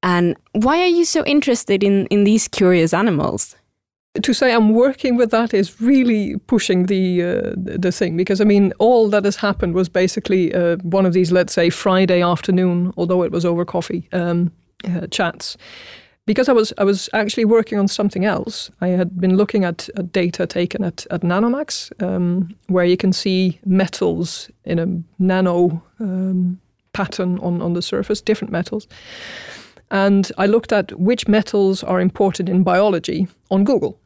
And 0.04 0.36
why 0.51 0.80
are 0.82 0.88
you 0.88 1.06
so 1.06 1.25
interested 1.25 1.84
in, 1.84 2.06
in 2.08 2.24
these 2.24 2.48
curious 2.48 2.94
animals? 2.94 3.56
to 4.22 4.34
say 4.34 4.54
I'm 4.54 4.74
working 4.74 5.16
with 5.16 5.32
that 5.32 5.54
is 5.54 5.80
really 5.82 6.38
pushing 6.48 6.86
the 6.86 7.24
uh, 7.24 7.54
the 7.56 7.92
thing 7.92 8.18
because 8.18 8.42
I 8.42 8.46
mean 8.46 8.74
all 8.80 9.10
that 9.10 9.25
has 9.25 9.36
happened 9.36 9.74
was 9.74 9.89
basically 9.89 10.54
uh, 10.54 10.77
one 10.77 11.06
of 11.06 11.13
these 11.13 11.32
let's 11.32 11.54
say 11.54 11.70
Friday 11.70 12.22
afternoon, 12.22 12.94
although 12.98 13.24
it 13.24 13.32
was 13.32 13.46
over 13.46 13.66
coffee 13.66 14.08
um, 14.12 14.51
uh, 14.86 15.08
chats. 15.08 15.58
Because 16.25 16.50
I 16.50 16.54
was 16.54 16.74
I 16.77 16.84
was 16.84 17.10
actually 17.13 17.46
working 17.46 17.80
on 17.80 17.88
something 17.88 18.25
else. 18.25 18.70
I 18.82 18.89
had 18.89 19.20
been 19.20 19.38
looking 19.38 19.63
at, 19.63 19.89
at 19.96 20.12
data 20.12 20.46
taken 20.46 20.84
at 20.84 21.08
at 21.10 21.22
Nanomax, 21.22 21.92
um, 22.01 22.50
where 22.68 22.86
you 22.86 22.98
can 22.98 23.13
see 23.13 23.60
metals 23.66 24.50
in 24.66 24.80
a 24.80 25.24
nano 25.24 25.82
um, 26.00 26.60
pattern 26.92 27.39
on 27.39 27.62
on 27.62 27.74
the 27.74 27.82
surface, 27.82 28.22
different 28.22 28.51
metals. 28.51 28.88
And 29.89 30.32
I 30.38 30.48
looked 30.48 30.72
at 30.72 30.91
which 31.00 31.27
metals 31.27 31.84
are 31.84 32.01
important 32.01 32.50
in 32.50 32.63
biology 32.63 33.27
on 33.50 33.63
Google 33.63 33.98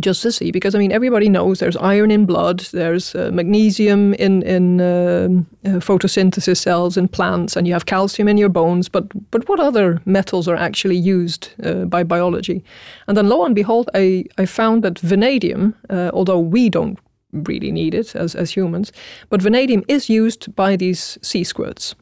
just 0.00 0.22
to 0.22 0.32
see 0.32 0.50
because 0.50 0.74
I 0.74 0.78
mean 0.78 0.92
everybody 0.92 1.28
knows 1.28 1.58
there's 1.58 1.76
iron 1.76 2.10
in 2.10 2.26
blood, 2.26 2.60
there's 2.72 3.14
uh, 3.14 3.30
magnesium 3.32 4.14
in 4.14 4.42
in 4.42 4.80
uh, 4.80 5.28
uh, 5.64 5.80
photosynthesis 5.80 6.58
cells 6.58 6.96
in 6.96 7.08
plants, 7.08 7.56
and 7.56 7.66
you 7.66 7.72
have 7.72 7.86
calcium 7.86 8.28
in 8.28 8.38
your 8.38 8.48
bones. 8.48 8.88
But 8.88 9.04
but 9.30 9.48
what 9.48 9.60
other 9.60 10.00
metals 10.04 10.48
are 10.48 10.56
actually 10.56 10.96
used 10.96 11.50
uh, 11.62 11.84
by 11.84 12.04
biology? 12.04 12.64
And 13.06 13.16
then 13.16 13.28
lo 13.28 13.44
and 13.44 13.54
behold, 13.54 13.90
I 13.94 14.24
I 14.38 14.46
found 14.46 14.82
that 14.82 14.98
vanadium, 14.98 15.74
uh, 15.90 16.10
although 16.12 16.40
we 16.40 16.70
don't 16.70 16.98
really 17.32 17.72
need 17.72 17.94
it 17.94 18.16
as 18.16 18.34
as 18.34 18.56
humans, 18.56 18.92
but 19.28 19.42
vanadium 19.42 19.84
is 19.88 20.08
used 20.08 20.54
by 20.54 20.76
these 20.76 21.18
sea 21.22 21.44
squirts. 21.44 21.94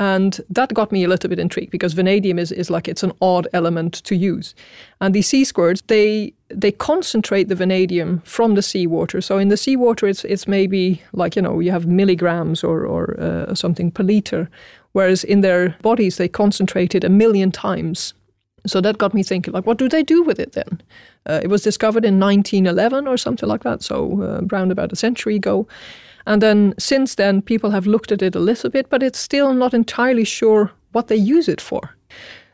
And 0.00 0.40
that 0.50 0.74
got 0.74 0.90
me 0.90 1.04
a 1.04 1.08
little 1.08 1.30
bit 1.30 1.38
intrigued 1.38 1.70
because 1.70 1.92
vanadium 1.92 2.36
is, 2.36 2.50
is 2.50 2.68
like 2.68 2.88
it's 2.88 3.04
an 3.04 3.12
odd 3.20 3.46
element 3.52 4.02
to 4.04 4.16
use. 4.16 4.54
And 5.00 5.14
these 5.14 5.28
sea 5.28 5.44
squirts, 5.44 5.82
they 5.86 6.32
they 6.48 6.72
concentrate 6.72 7.48
the 7.48 7.54
vanadium 7.54 8.20
from 8.24 8.54
the 8.54 8.62
seawater. 8.62 9.20
So 9.20 9.38
in 9.38 9.48
the 9.48 9.56
seawater, 9.56 10.08
it's 10.08 10.24
it's 10.24 10.48
maybe 10.48 11.00
like 11.12 11.36
you 11.36 11.42
know 11.42 11.60
you 11.60 11.70
have 11.70 11.86
milligrams 11.86 12.64
or 12.64 12.84
or 12.84 13.20
uh, 13.20 13.54
something 13.54 13.92
per 13.92 14.02
liter, 14.02 14.50
whereas 14.92 15.22
in 15.22 15.42
their 15.42 15.76
bodies 15.80 16.16
they 16.16 16.28
concentrate 16.28 16.96
it 16.96 17.04
a 17.04 17.08
million 17.08 17.52
times. 17.52 18.14
So 18.66 18.80
that 18.80 18.98
got 18.98 19.12
me 19.12 19.22
thinking, 19.22 19.52
like, 19.52 19.66
what 19.66 19.76
do 19.76 19.90
they 19.90 20.02
do 20.02 20.22
with 20.22 20.40
it 20.40 20.52
then? 20.52 20.80
Uh, 21.26 21.40
it 21.42 21.48
was 21.48 21.62
discovered 21.62 22.04
in 22.04 22.18
1911 22.18 23.06
or 23.06 23.18
something 23.18 23.48
like 23.48 23.62
that, 23.62 23.82
so 23.82 24.22
uh, 24.22 24.40
around 24.50 24.72
about 24.72 24.92
a 24.92 24.96
century 24.96 25.36
ago. 25.36 25.66
And 26.26 26.42
then 26.42 26.74
since 26.78 27.16
then, 27.16 27.42
people 27.42 27.70
have 27.70 27.86
looked 27.86 28.12
at 28.12 28.22
it 28.22 28.34
a 28.34 28.40
little 28.40 28.70
bit, 28.70 28.88
but 28.88 29.02
it's 29.02 29.18
still 29.18 29.54
not 29.54 29.74
entirely 29.74 30.24
sure 30.24 30.72
what 30.92 31.08
they 31.08 31.16
use 31.16 31.48
it 31.48 31.60
for. 31.60 31.96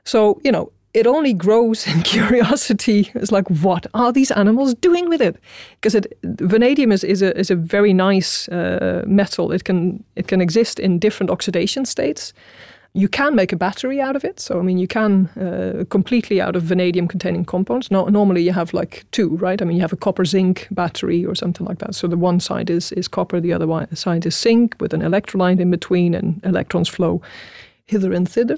So, 0.05 0.41
you 0.45 0.51
know, 0.51 0.73
it 0.93 1.07
only 1.07 1.33
grows 1.33 1.87
in 1.95 2.03
curiosity. 2.03 3.11
It's 3.15 3.33
like, 3.33 3.49
what 3.49 3.87
are 3.95 4.13
these 4.13 4.31
animals 4.33 4.75
doing 4.75 5.09
with 5.09 5.23
it? 5.23 5.37
Because 5.73 5.95
it, 5.95 6.19
vanadium 6.23 6.93
is, 6.93 7.05
is, 7.05 7.23
a, 7.23 7.39
is 7.39 7.51
a 7.51 7.57
very 7.57 7.93
nice 7.93 8.49
uh, 8.49 9.05
metal. 9.07 9.53
It 9.53 9.65
can, 9.65 10.03
it 10.17 10.27
can 10.27 10.41
exist 10.41 10.81
in 10.81 10.99
different 10.99 11.31
oxidation 11.31 11.85
states. 11.85 12.33
You 12.93 13.09
can 13.09 13.37
make 13.37 13.53
a 13.53 13.57
battery 13.57 14.01
out 14.01 14.17
of 14.17 14.25
it. 14.25 14.41
So, 14.41 14.59
I 14.59 14.63
mean, 14.63 14.79
you 14.79 14.89
can 14.89 15.27
uh, 15.39 15.85
completely 15.91 16.41
out 16.41 16.57
of 16.57 16.65
vanadium 16.65 17.07
containing 17.07 17.45
compounds. 17.45 17.91
No, 17.91 18.07
normally 18.07 18.43
you 18.43 18.53
have 18.53 18.75
like 18.75 19.05
two, 19.13 19.37
right? 19.37 19.63
I 19.63 19.65
mean, 19.65 19.77
you 19.77 19.83
have 19.83 19.93
a 19.93 19.97
copper 19.97 20.25
zinc 20.25 20.67
battery 20.73 21.25
or 21.25 21.37
something 21.37 21.67
like 21.67 21.79
that. 21.79 21.95
So, 21.95 22.09
the 22.09 22.17
one 22.17 22.41
side 22.41 22.69
is, 22.69 22.91
is 22.93 23.07
copper, 23.07 23.41
the 23.41 23.53
other 23.53 23.87
side 23.95 24.27
is 24.27 24.37
zinc 24.37 24.75
with 24.81 24.93
an 24.93 25.03
electrolyte 25.03 25.61
in 25.61 25.71
between, 25.71 26.15
and 26.15 26.41
electrons 26.45 26.89
flow 26.89 27.23
hither 27.91 28.13
and 28.13 28.29
thither. 28.29 28.57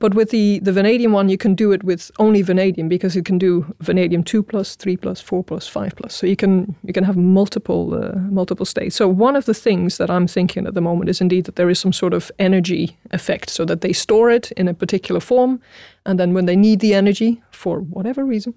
But 0.00 0.14
with 0.14 0.30
the, 0.30 0.60
the 0.60 0.72
vanadium 0.72 1.12
one, 1.12 1.28
you 1.28 1.36
can 1.36 1.54
do 1.54 1.72
it 1.72 1.84
with 1.84 2.10
only 2.18 2.40
vanadium 2.42 2.88
because 2.88 3.18
it 3.18 3.26
can 3.26 3.38
do 3.38 3.66
vanadium 3.80 4.24
two 4.24 4.42
plus, 4.42 4.74
three 4.74 4.96
plus, 4.96 5.20
four 5.20 5.44
plus, 5.44 5.68
five 5.68 5.94
plus. 5.94 6.14
So 6.14 6.26
you 6.26 6.36
can 6.36 6.74
you 6.82 6.94
can 6.94 7.04
have 7.04 7.18
multiple 7.18 7.94
uh, 7.94 8.18
multiple 8.30 8.64
states. 8.66 8.96
So 8.96 9.06
one 9.08 9.38
of 9.38 9.44
the 9.44 9.54
things 9.54 9.96
that 9.98 10.08
I'm 10.08 10.26
thinking 10.26 10.66
at 10.66 10.74
the 10.74 10.80
moment 10.80 11.10
is 11.10 11.20
indeed 11.20 11.44
that 11.44 11.56
there 11.56 11.70
is 11.70 11.78
some 11.78 11.92
sort 11.92 12.14
of 12.14 12.32
energy 12.38 12.96
effect, 13.10 13.50
so 13.50 13.64
that 13.66 13.80
they 13.80 13.92
store 13.92 14.34
it 14.34 14.52
in 14.52 14.68
a 14.68 14.74
particular 14.74 15.20
form, 15.20 15.60
and 16.06 16.18
then 16.18 16.34
when 16.34 16.46
they 16.46 16.56
need 16.56 16.80
the 16.80 16.94
energy 16.94 17.42
for 17.50 17.80
whatever 17.80 18.24
reason, 18.24 18.54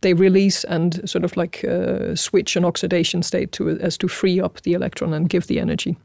they 0.00 0.14
release 0.14 0.64
and 0.64 1.08
sort 1.08 1.24
of 1.24 1.36
like 1.36 1.64
uh, 1.64 2.14
switch 2.14 2.56
an 2.56 2.64
oxidation 2.64 3.22
state 3.22 3.52
to 3.52 3.68
as 3.68 3.98
to 3.98 4.08
free 4.08 4.44
up 4.44 4.60
the 4.62 4.72
electron 4.72 5.14
and 5.14 5.28
give 5.28 5.46
the 5.46 5.60
energy 5.60 5.96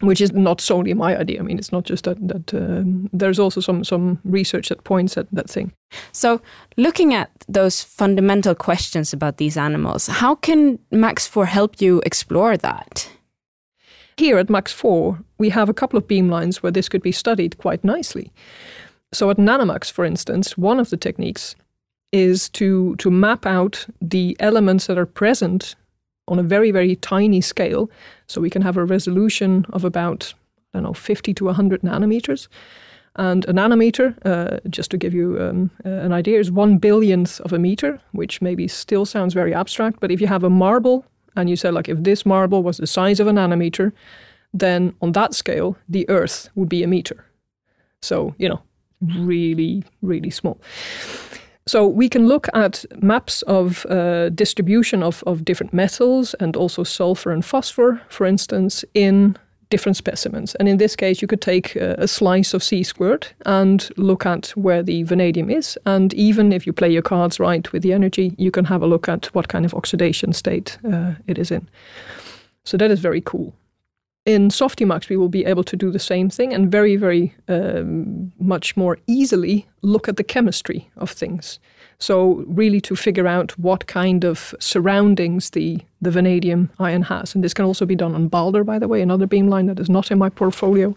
which 0.00 0.20
is 0.20 0.32
not 0.32 0.60
solely 0.60 0.94
my 0.94 1.16
idea. 1.16 1.40
I 1.40 1.42
mean, 1.42 1.58
it's 1.58 1.72
not 1.72 1.84
just 1.84 2.04
that. 2.04 2.16
that 2.28 2.54
um, 2.54 3.10
there's 3.12 3.38
also 3.38 3.60
some 3.60 3.84
some 3.84 4.18
research 4.24 4.68
that 4.68 4.84
points 4.84 5.16
at 5.16 5.26
that 5.32 5.50
thing. 5.50 5.72
So, 6.12 6.40
looking 6.76 7.14
at 7.14 7.30
those 7.48 7.82
fundamental 7.82 8.54
questions 8.54 9.12
about 9.12 9.36
these 9.36 9.56
animals, 9.56 10.06
how 10.06 10.34
can 10.36 10.78
Max 10.90 11.26
Four 11.26 11.46
help 11.46 11.80
you 11.80 12.00
explore 12.04 12.56
that? 12.56 13.10
Here 14.16 14.38
at 14.38 14.50
Max 14.50 14.72
Four, 14.72 15.18
we 15.38 15.50
have 15.50 15.68
a 15.68 15.74
couple 15.74 15.98
of 15.98 16.06
beamlines 16.06 16.56
where 16.56 16.72
this 16.72 16.88
could 16.88 17.02
be 17.02 17.12
studied 17.12 17.58
quite 17.58 17.84
nicely. 17.84 18.32
So, 19.12 19.30
at 19.30 19.38
Nanomax, 19.38 19.90
for 19.90 20.04
instance, 20.04 20.56
one 20.56 20.80
of 20.80 20.90
the 20.90 20.96
techniques 20.96 21.56
is 22.12 22.48
to 22.50 22.94
to 22.96 23.10
map 23.10 23.46
out 23.46 23.86
the 24.00 24.36
elements 24.40 24.86
that 24.86 24.98
are 24.98 25.06
present 25.06 25.74
on 26.28 26.38
a 26.38 26.42
very, 26.42 26.70
very 26.70 26.96
tiny 26.96 27.40
scale. 27.40 27.90
So 28.26 28.40
we 28.40 28.50
can 28.50 28.62
have 28.62 28.76
a 28.76 28.84
resolution 28.84 29.66
of 29.70 29.84
about, 29.84 30.34
I 30.74 30.78
don't 30.78 30.84
know, 30.84 30.92
50 30.92 31.34
to 31.34 31.44
100 31.44 31.82
nanometers. 31.82 32.48
And 33.16 33.44
a 33.46 33.52
nanometer, 33.52 34.14
uh, 34.24 34.60
just 34.70 34.90
to 34.92 34.96
give 34.96 35.12
you 35.12 35.40
um, 35.40 35.70
uh, 35.84 35.88
an 35.88 36.12
idea, 36.12 36.38
is 36.38 36.52
one 36.52 36.78
billionth 36.78 37.40
of 37.40 37.52
a 37.52 37.58
meter, 37.58 38.00
which 38.12 38.40
maybe 38.40 38.68
still 38.68 39.04
sounds 39.04 39.34
very 39.34 39.52
abstract. 39.52 39.98
But 40.00 40.12
if 40.12 40.20
you 40.20 40.28
have 40.28 40.44
a 40.44 40.50
marble 40.50 41.04
and 41.38 41.48
you 41.48 41.56
said 41.56 41.74
like 41.74 41.88
if 41.88 42.02
this 42.02 42.26
marble 42.26 42.62
was 42.62 42.76
the 42.76 42.86
size 42.86 43.20
of 43.20 43.26
a 43.26 43.32
nanometer, 43.32 43.92
then 44.52 44.94
on 45.00 45.12
that 45.12 45.34
scale 45.34 45.76
the 45.88 46.08
Earth 46.08 46.48
would 46.54 46.68
be 46.68 46.82
a 46.82 46.86
meter. 46.86 47.24
So 48.02 48.34
you 48.38 48.48
know, 48.48 48.60
really, 49.00 49.84
really 50.02 50.30
small. 50.30 50.60
So 51.68 51.86
we 51.86 52.08
can 52.08 52.26
look 52.26 52.48
at 52.54 52.86
maps 53.02 53.42
of 53.42 53.84
uh, 53.86 54.30
distribution 54.30 55.02
of, 55.02 55.22
of 55.26 55.44
different 55.44 55.74
metals 55.74 56.34
and 56.40 56.56
also 56.56 56.82
sulfur 56.82 57.30
and 57.30 57.44
phosphor, 57.44 58.00
for 58.08 58.26
instance, 58.26 58.86
in 58.94 59.36
different 59.68 59.96
specimens. 59.96 60.54
And 60.54 60.66
in 60.66 60.78
this 60.78 60.96
case, 60.96 61.20
you 61.20 61.28
could 61.28 61.42
take 61.42 61.76
a, 61.76 61.94
a 61.98 62.08
slice 62.08 62.54
of 62.54 62.62
sea 62.62 62.82
squirt 62.82 63.34
and 63.44 63.86
look 63.98 64.24
at 64.24 64.48
where 64.56 64.82
the 64.82 65.02
vanadium 65.02 65.50
is. 65.50 65.78
And 65.84 66.14
even 66.14 66.52
if 66.52 66.66
you 66.66 66.72
play 66.72 66.90
your 66.90 67.02
cards 67.02 67.38
right 67.38 67.70
with 67.70 67.82
the 67.82 67.92
energy, 67.92 68.34
you 68.38 68.50
can 68.50 68.64
have 68.64 68.82
a 68.82 68.86
look 68.86 69.06
at 69.06 69.26
what 69.34 69.48
kind 69.48 69.66
of 69.66 69.74
oxidation 69.74 70.32
state 70.32 70.78
uh, 70.90 71.16
it 71.26 71.36
is 71.36 71.50
in. 71.50 71.68
So 72.64 72.78
that 72.78 72.90
is 72.90 73.00
very 73.00 73.20
cool. 73.20 73.52
In 74.24 74.50
Softimax, 74.50 75.08
we 75.08 75.16
will 75.16 75.30
be 75.30 75.46
able 75.46 75.64
to 75.64 75.76
do 75.76 75.90
the 75.90 75.98
same 75.98 76.28
thing 76.28 76.52
and 76.52 76.70
very, 76.70 76.96
very 76.96 77.34
um, 77.48 78.30
much 78.38 78.76
more 78.76 78.98
easily 79.06 79.66
look 79.80 80.06
at 80.06 80.16
the 80.16 80.24
chemistry 80.24 80.90
of 80.96 81.10
things. 81.10 81.58
So 81.98 82.44
really 82.46 82.80
to 82.82 82.94
figure 82.94 83.26
out 83.26 83.58
what 83.58 83.86
kind 83.86 84.24
of 84.24 84.54
surroundings 84.60 85.50
the, 85.50 85.80
the 86.02 86.10
vanadium 86.10 86.70
ion 86.78 87.02
has. 87.02 87.34
And 87.34 87.42
this 87.42 87.54
can 87.54 87.64
also 87.64 87.86
be 87.86 87.96
done 87.96 88.14
on 88.14 88.28
Balder, 88.28 88.64
by 88.64 88.78
the 88.78 88.86
way, 88.86 89.00
another 89.00 89.26
beamline 89.26 89.66
that 89.66 89.80
is 89.80 89.88
not 89.88 90.10
in 90.10 90.18
my 90.18 90.28
portfolio, 90.28 90.94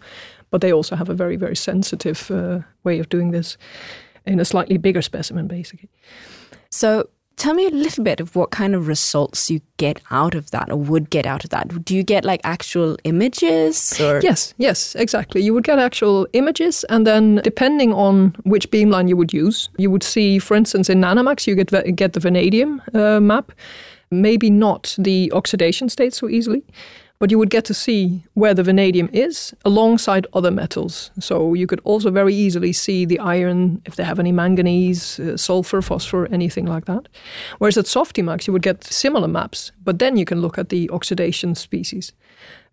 but 0.50 0.60
they 0.60 0.72
also 0.72 0.94
have 0.94 1.08
a 1.08 1.14
very, 1.14 1.36
very 1.36 1.56
sensitive 1.56 2.30
uh, 2.30 2.60
way 2.84 2.98
of 2.98 3.08
doing 3.08 3.30
this 3.30 3.56
in 4.26 4.40
a 4.40 4.44
slightly 4.44 4.76
bigger 4.76 5.02
specimen, 5.02 5.48
basically. 5.48 5.88
So 6.70 7.08
Tell 7.36 7.54
me 7.54 7.66
a 7.66 7.70
little 7.70 8.04
bit 8.04 8.20
of 8.20 8.36
what 8.36 8.50
kind 8.50 8.74
of 8.74 8.86
results 8.86 9.50
you 9.50 9.60
get 9.76 10.00
out 10.10 10.34
of 10.34 10.50
that 10.50 10.70
or 10.70 10.76
would 10.76 11.10
get 11.10 11.26
out 11.26 11.44
of 11.44 11.50
that. 11.50 11.84
Do 11.84 11.96
you 11.96 12.02
get 12.02 12.24
like 12.24 12.40
actual 12.44 12.96
images 13.04 14.00
or 14.00 14.20
Yes, 14.22 14.54
yes, 14.58 14.94
exactly. 14.94 15.42
You 15.42 15.54
would 15.54 15.64
get 15.64 15.78
actual 15.78 16.26
images 16.32 16.84
and 16.84 17.06
then 17.06 17.36
depending 17.36 17.92
on 17.92 18.34
which 18.44 18.70
beamline 18.70 19.08
you 19.08 19.16
would 19.16 19.32
use, 19.32 19.70
you 19.78 19.90
would 19.90 20.02
see 20.02 20.38
for 20.38 20.54
instance 20.54 20.90
in 20.90 21.00
Nanomax 21.00 21.46
you 21.46 21.54
get 21.54 21.96
get 21.96 22.12
the 22.12 22.20
vanadium 22.20 22.82
uh, 22.94 23.18
map, 23.20 23.52
maybe 24.10 24.50
not 24.50 24.94
the 24.98 25.32
oxidation 25.32 25.88
state 25.88 26.14
so 26.14 26.28
easily 26.28 26.62
but 27.22 27.30
you 27.30 27.38
would 27.38 27.50
get 27.50 27.64
to 27.64 27.72
see 27.72 28.20
where 28.34 28.52
the 28.52 28.64
vanadium 28.64 29.08
is 29.12 29.54
alongside 29.64 30.26
other 30.32 30.50
metals. 30.50 31.12
So 31.20 31.54
you 31.54 31.68
could 31.68 31.78
also 31.84 32.10
very 32.10 32.34
easily 32.34 32.72
see 32.72 33.04
the 33.04 33.20
iron, 33.20 33.80
if 33.86 33.94
they 33.94 34.02
have 34.02 34.18
any 34.18 34.32
manganese, 34.32 35.20
uh, 35.20 35.36
sulfur, 35.36 35.82
phosphor, 35.82 36.26
anything 36.32 36.66
like 36.66 36.86
that. 36.86 37.06
Whereas 37.58 37.78
at 37.78 37.84
Softimax, 37.84 38.48
you 38.48 38.52
would 38.52 38.62
get 38.62 38.82
similar 38.82 39.28
maps, 39.28 39.70
but 39.84 40.00
then 40.00 40.16
you 40.16 40.24
can 40.24 40.40
look 40.40 40.58
at 40.58 40.70
the 40.70 40.90
oxidation 40.90 41.54
species. 41.54 42.12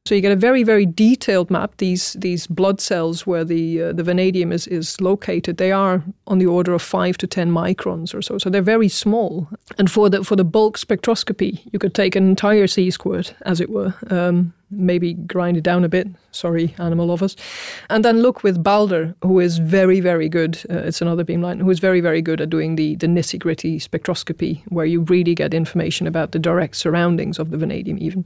So 0.05 0.15
you 0.15 0.21
get 0.21 0.31
a 0.31 0.35
very, 0.35 0.63
very 0.63 0.85
detailed 0.85 1.51
map. 1.51 1.77
These 1.77 2.13
these 2.13 2.47
blood 2.47 2.81
cells 2.81 3.27
where 3.27 3.45
the 3.45 3.83
uh, 3.83 3.93
the 3.93 4.03
vanadium 4.03 4.51
is 4.51 4.67
is 4.67 4.99
located, 4.99 5.57
they 5.57 5.71
are 5.71 6.03
on 6.25 6.39
the 6.39 6.47
order 6.47 6.73
of 6.73 6.81
five 6.81 7.17
to 7.17 7.27
ten 7.27 7.51
microns 7.51 8.13
or 8.13 8.21
so. 8.21 8.37
So 8.37 8.49
they're 8.49 8.61
very 8.61 8.89
small. 8.89 9.47
And 9.77 9.91
for 9.91 10.09
the 10.09 10.23
for 10.23 10.35
the 10.35 10.43
bulk 10.43 10.77
spectroscopy, 10.77 11.59
you 11.71 11.79
could 11.79 11.93
take 11.93 12.15
an 12.15 12.27
entire 12.27 12.67
sea 12.67 12.91
squirt, 12.91 13.35
as 13.41 13.61
it 13.61 13.69
were. 13.69 13.93
Um, 14.09 14.53
maybe 14.71 15.13
grind 15.13 15.57
it 15.57 15.63
down 15.63 15.83
a 15.83 15.89
bit. 15.89 16.07
Sorry, 16.31 16.75
animal 16.77 17.07
lovers. 17.07 17.35
And 17.89 18.03
then 18.05 18.21
look 18.21 18.43
with 18.43 18.63
Balder, 18.63 19.15
who 19.23 19.39
is 19.39 19.57
very, 19.57 19.99
very 19.99 20.29
good. 20.29 20.57
Uh, 20.69 20.87
it's 20.87 21.01
another 21.01 21.25
beamline 21.25 21.61
who 21.61 21.69
is 21.71 21.79
very, 21.79 22.01
very 22.01 22.21
good 22.21 22.41
at 22.41 22.49
doing 22.49 22.75
the, 22.75 22.95
the 22.95 23.07
nitty 23.07 23.39
gritty 23.39 23.79
spectroscopy, 23.79 24.61
where 24.69 24.85
you 24.85 25.01
really 25.01 25.35
get 25.35 25.53
information 25.53 26.07
about 26.07 26.31
the 26.31 26.39
direct 26.39 26.75
surroundings 26.75 27.39
of 27.39 27.49
the 27.49 27.57
vanadium, 27.57 27.97
even. 27.99 28.25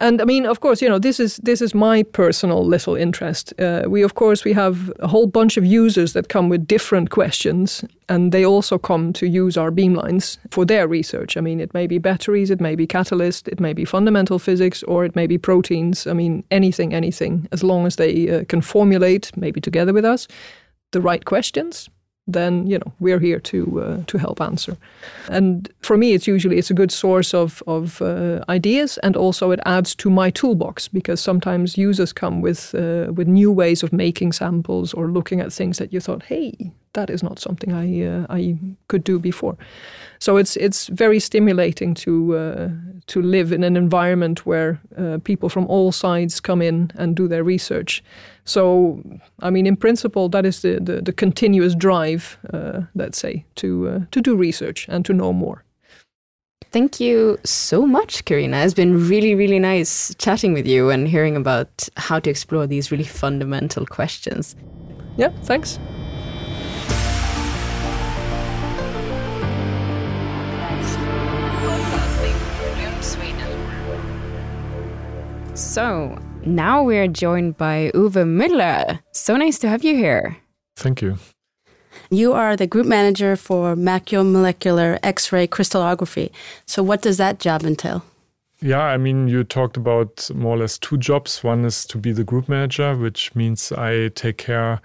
And 0.00 0.22
I 0.22 0.24
mean, 0.24 0.46
of 0.46 0.60
course, 0.60 0.80
you 0.80 0.88
know, 0.88 0.98
this 0.98 1.20
is 1.20 1.36
this 1.44 1.60
is 1.60 1.74
my 1.74 2.02
personal 2.02 2.64
little 2.66 2.96
interest. 2.96 3.52
Uh, 3.60 3.82
we, 3.86 4.02
of 4.02 4.14
course, 4.14 4.44
we 4.44 4.54
have 4.54 4.90
a 4.98 5.06
whole 5.06 5.26
bunch 5.26 5.58
of 5.58 5.64
users 5.64 6.14
that 6.14 6.28
come 6.28 6.48
with 6.48 6.66
different 6.66 7.10
questions, 7.10 7.84
and 8.08 8.32
they 8.32 8.42
also 8.46 8.78
come 8.78 9.12
to 9.12 9.26
use 9.26 9.58
our 9.58 9.70
beamlines 9.70 10.38
for 10.50 10.64
their 10.64 10.88
research. 10.88 11.36
I 11.36 11.42
mean, 11.42 11.60
it 11.60 11.74
may 11.74 11.86
be 11.86 11.98
batteries, 11.98 12.50
it 12.50 12.60
may 12.60 12.76
be 12.76 12.86
catalyst, 12.86 13.48
it 13.48 13.60
may 13.60 13.74
be 13.74 13.84
fundamental 13.84 14.38
physics, 14.38 14.82
or 14.84 15.04
it 15.04 15.14
may 15.14 15.26
be 15.26 15.36
proteins. 15.36 16.06
I 16.06 16.14
mean, 16.14 16.44
anything, 16.50 16.94
anything, 16.94 17.46
as 17.52 17.62
long 17.62 17.86
as 17.86 17.96
they 17.96 18.30
uh, 18.30 18.44
can 18.48 18.62
formulate, 18.62 19.30
maybe 19.36 19.60
together 19.60 19.92
with 19.92 20.06
us, 20.06 20.26
the 20.92 21.02
right 21.02 21.24
questions 21.26 21.90
then 22.32 22.66
you 22.66 22.78
know 22.78 22.92
we're 23.00 23.18
here 23.18 23.40
to 23.40 23.80
uh, 23.80 23.96
to 24.06 24.18
help 24.18 24.40
answer. 24.40 24.76
And 25.28 25.68
for 25.80 25.96
me, 25.96 26.12
it's 26.14 26.26
usually 26.26 26.58
it's 26.58 26.70
a 26.70 26.74
good 26.74 26.92
source 26.92 27.34
of 27.34 27.62
of 27.66 28.00
uh, 28.02 28.44
ideas, 28.48 28.98
and 29.02 29.16
also 29.16 29.50
it 29.50 29.60
adds 29.64 29.94
to 29.96 30.10
my 30.10 30.30
toolbox 30.30 30.88
because 30.88 31.20
sometimes 31.20 31.78
users 31.78 32.12
come 32.12 32.40
with 32.40 32.74
uh, 32.74 33.12
with 33.12 33.28
new 33.28 33.52
ways 33.52 33.82
of 33.82 33.92
making 33.92 34.32
samples 34.32 34.94
or 34.94 35.08
looking 35.08 35.40
at 35.40 35.52
things 35.52 35.78
that 35.78 35.92
you 35.92 36.00
thought, 36.00 36.22
hey, 36.22 36.72
that 36.92 37.10
is 37.10 37.22
not 37.22 37.38
something 37.38 37.72
I 37.72 38.06
uh, 38.06 38.26
I 38.28 38.58
could 38.88 39.04
do 39.04 39.18
before. 39.18 39.56
So 40.18 40.36
it's 40.36 40.56
it's 40.56 40.88
very 40.88 41.20
stimulating 41.20 41.94
to 41.94 42.36
uh, 42.36 42.68
to 43.06 43.22
live 43.22 43.52
in 43.52 43.64
an 43.64 43.76
environment 43.76 44.46
where 44.46 44.80
uh, 44.96 45.18
people 45.24 45.48
from 45.48 45.66
all 45.66 45.92
sides 45.92 46.40
come 46.40 46.62
in 46.62 46.90
and 46.96 47.16
do 47.16 47.28
their 47.28 47.44
research. 47.44 48.02
So, 48.44 49.02
I 49.40 49.50
mean, 49.50 49.66
in 49.66 49.76
principle, 49.76 50.28
that 50.30 50.44
is 50.44 50.62
the, 50.62 50.80
the, 50.80 51.02
the 51.02 51.12
continuous 51.12 51.74
drive, 51.74 52.38
uh, 52.52 52.82
let's 52.94 53.18
say, 53.18 53.44
to, 53.56 53.88
uh, 53.88 54.00
to 54.10 54.20
do 54.20 54.34
research 54.34 54.86
and 54.88 55.04
to 55.04 55.12
know 55.12 55.32
more. 55.32 55.64
Thank 56.72 57.00
you 57.00 57.38
so 57.44 57.86
much, 57.86 58.24
Karina. 58.24 58.58
It's 58.58 58.74
been 58.74 59.08
really, 59.08 59.34
really 59.34 59.58
nice 59.58 60.14
chatting 60.18 60.52
with 60.52 60.66
you 60.66 60.90
and 60.90 61.08
hearing 61.08 61.36
about 61.36 61.88
how 61.96 62.20
to 62.20 62.30
explore 62.30 62.66
these 62.66 62.90
really 62.90 63.04
fundamental 63.04 63.86
questions. 63.86 64.54
Yeah, 65.16 65.30
thanks. 65.42 65.78
So, 75.70 76.18
now 76.44 76.82
we're 76.82 77.06
joined 77.06 77.56
by 77.56 77.92
Uwe 77.94 78.24
Müller. 78.26 78.98
So 79.12 79.36
nice 79.36 79.56
to 79.60 79.68
have 79.68 79.84
you 79.84 79.94
here. 79.94 80.36
Thank 80.74 81.00
you. 81.00 81.16
You 82.10 82.32
are 82.32 82.56
the 82.56 82.66
group 82.66 82.86
manager 82.86 83.36
for 83.36 83.76
macromolecular 83.76 84.98
X 85.04 85.30
ray 85.30 85.46
crystallography. 85.46 86.32
So, 86.66 86.82
what 86.82 87.02
does 87.02 87.18
that 87.18 87.38
job 87.38 87.62
entail? 87.62 88.02
Yeah, 88.60 88.82
I 88.82 88.96
mean, 88.96 89.28
you 89.28 89.44
talked 89.44 89.76
about 89.76 90.28
more 90.34 90.56
or 90.56 90.58
less 90.58 90.76
two 90.76 90.98
jobs. 90.98 91.44
One 91.44 91.64
is 91.64 91.84
to 91.86 91.98
be 91.98 92.10
the 92.10 92.24
group 92.24 92.48
manager, 92.48 92.96
which 92.96 93.32
means 93.36 93.70
I 93.70 94.08
take 94.08 94.38
care 94.38 94.80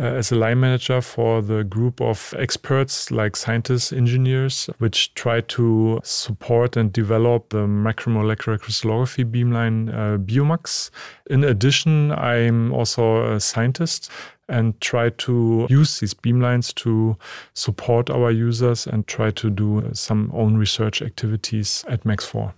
as 0.00 0.32
a 0.32 0.34
line 0.34 0.60
manager 0.60 1.00
for 1.00 1.42
the 1.42 1.64
group 1.64 2.00
of 2.00 2.34
experts 2.38 3.10
like 3.10 3.36
scientists, 3.36 3.92
engineers, 3.92 4.70
which 4.78 5.14
try 5.14 5.40
to 5.42 6.00
support 6.02 6.76
and 6.76 6.92
develop 6.92 7.50
the 7.50 7.66
macromolecular 7.66 8.58
crystallography 8.58 9.24
beamline 9.24 9.90
uh, 9.90 10.18
Biomax. 10.18 10.90
In 11.28 11.44
addition, 11.44 12.12
I'm 12.12 12.72
also 12.72 13.34
a 13.34 13.40
scientist 13.40 14.10
and 14.48 14.80
try 14.80 15.10
to 15.10 15.66
use 15.70 16.00
these 16.00 16.14
beamlines 16.14 16.74
to 16.74 17.16
support 17.54 18.10
our 18.10 18.30
users 18.30 18.86
and 18.86 19.06
try 19.06 19.30
to 19.30 19.50
do 19.50 19.88
some 19.92 20.30
own 20.34 20.56
research 20.56 21.02
activities 21.02 21.84
at 21.88 22.04
Max4. 22.04 22.52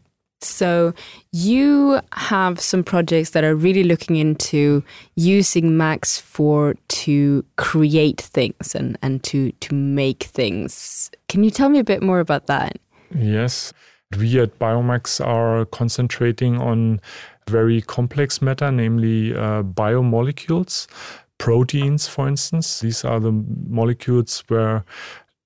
So 0.45 0.95
you 1.33 2.01
have 2.13 2.61
some 2.61 2.83
projects 2.85 3.31
that 3.31 3.45
are 3.45 3.55
really 3.55 3.85
looking 3.85 4.17
into 4.17 4.83
using 5.17 5.71
Max4 5.71 6.77
to 6.89 7.45
create 7.57 8.21
things 8.21 8.75
and, 8.75 8.99
and 9.03 9.23
to 9.25 9.53
to 9.53 9.75
make 9.75 10.25
things. 10.25 11.11
Can 11.29 11.45
you 11.45 11.51
tell 11.51 11.69
me 11.69 11.79
a 11.79 11.85
bit 11.85 12.03
more 12.03 12.21
about 12.21 12.47
that? 12.47 12.79
Yes. 13.15 13.73
We 14.19 14.39
at 14.41 14.59
Biomax 14.59 15.25
are 15.27 15.65
concentrating 15.67 16.61
on 16.61 17.01
very 17.49 17.81
complex 17.81 18.43
matter, 18.43 18.71
namely 18.71 19.35
uh, 19.35 19.63
biomolecules, 19.63 20.87
proteins, 21.39 22.07
for 22.07 22.29
instance. 22.29 22.81
These 22.81 23.05
are 23.05 23.19
the 23.19 23.33
molecules 23.33 24.45
where 24.49 24.85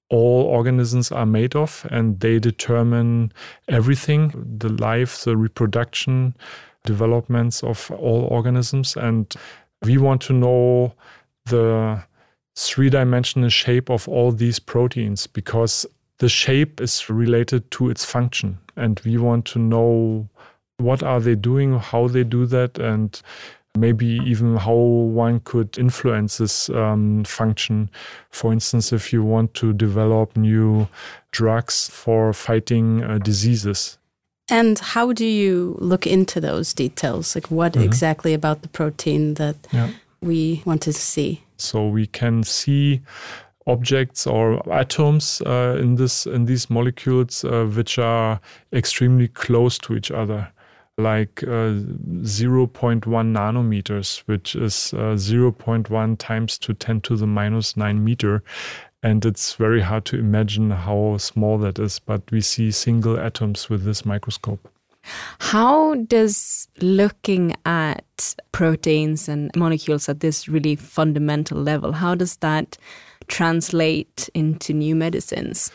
all 0.08 0.42
organisms 0.42 1.10
are 1.10 1.26
made 1.26 1.56
of, 1.56 1.86
and 1.90 2.20
they 2.20 2.38
determine 2.38 3.32
everything 3.68 4.56
the 4.58 4.68
life, 4.68 5.24
the 5.24 5.36
reproduction, 5.36 6.36
developments 6.84 7.62
of 7.62 7.90
all 7.90 8.22
organisms. 8.22 8.96
And 8.96 9.34
we 9.82 9.98
want 9.98 10.22
to 10.22 10.32
know 10.32 10.94
the 11.46 12.02
three 12.56 12.88
dimensional 12.88 13.48
shape 13.48 13.90
of 13.90 14.08
all 14.08 14.32
these 14.32 14.58
proteins 14.58 15.26
because 15.26 15.84
the 16.18 16.28
shape 16.28 16.80
is 16.80 17.10
related 17.10 17.70
to 17.72 17.90
its 17.90 18.04
function. 18.04 18.58
And 18.76 19.00
we 19.04 19.18
want 19.18 19.44
to 19.46 19.58
know 19.58 20.28
what 20.78 21.02
are 21.02 21.20
they 21.20 21.34
doing, 21.34 21.78
how 21.78 22.08
they 22.08 22.24
do 22.24 22.46
that, 22.46 22.78
and 22.78 23.20
maybe 23.76 24.20
even 24.24 24.56
how 24.56 24.74
one 24.74 25.40
could 25.40 25.78
influence 25.78 26.38
this 26.38 26.68
um, 26.70 27.24
function. 27.24 27.90
For 28.30 28.52
instance, 28.52 28.92
if 28.92 29.12
you 29.12 29.22
want 29.22 29.54
to 29.54 29.72
develop 29.72 30.36
new 30.36 30.88
drugs 31.30 31.88
for 31.88 32.32
fighting 32.32 33.04
uh, 33.04 33.18
diseases. 33.18 33.98
And 34.48 34.78
how 34.78 35.12
do 35.12 35.26
you 35.26 35.76
look 35.80 36.06
into 36.06 36.40
those 36.40 36.72
details? 36.72 37.34
Like, 37.34 37.48
what 37.50 37.72
mm 37.72 37.80
-hmm. 37.80 37.86
exactly 37.86 38.34
about 38.34 38.62
the 38.62 38.68
protein 38.68 39.34
that 39.34 39.56
yeah. 39.72 39.90
we 40.20 40.62
want 40.64 40.82
to 40.84 40.92
see? 40.92 41.40
So 41.56 41.90
we 41.90 42.06
can 42.06 42.44
see 42.44 43.00
objects 43.66 44.26
or 44.26 44.62
atoms 44.72 45.42
uh, 45.42 45.76
in 45.80 45.96
this 45.96 46.26
in 46.26 46.46
these 46.46 46.72
molecules 46.72 47.44
uh, 47.44 47.64
which 47.76 47.98
are 47.98 48.38
extremely 48.72 49.28
close 49.28 49.78
to 49.78 49.94
each 49.94 50.10
other 50.10 50.52
like 50.98 51.42
uh, 51.42 51.76
0.1 52.22 53.02
nanometers, 53.04 54.18
which 54.26 54.54
is 54.54 54.94
uh, 54.94 55.14
0.1 55.16 56.18
times 56.18 56.58
to 56.58 56.74
10 56.74 57.00
to 57.02 57.16
the 57.16 57.26
minus 57.26 57.76
9 57.76 58.02
meter. 58.02 58.42
And 59.02 59.24
it's 59.24 59.54
very 59.54 59.82
hard 59.82 60.04
to 60.06 60.18
imagine 60.18 60.70
how 60.70 61.18
small 61.18 61.58
that 61.58 61.78
is, 61.78 61.98
but 61.98 62.22
we 62.30 62.40
see 62.40 62.70
single 62.70 63.18
atoms 63.18 63.68
with 63.68 63.84
this 63.84 64.04
microscope. 64.04 64.68
How 65.38 65.94
does 65.94 66.68
looking 66.80 67.54
at 67.64 68.34
proteins 68.52 69.28
and 69.28 69.50
molecules 69.54 70.08
at 70.08 70.20
this 70.20 70.48
really 70.48 70.76
fundamental 70.76 71.58
level, 71.58 71.92
how 71.92 72.14
does 72.14 72.36
that 72.38 72.76
translate 73.28 74.28
into 74.34 74.72
new 74.72 74.96
medicines? 74.96 75.70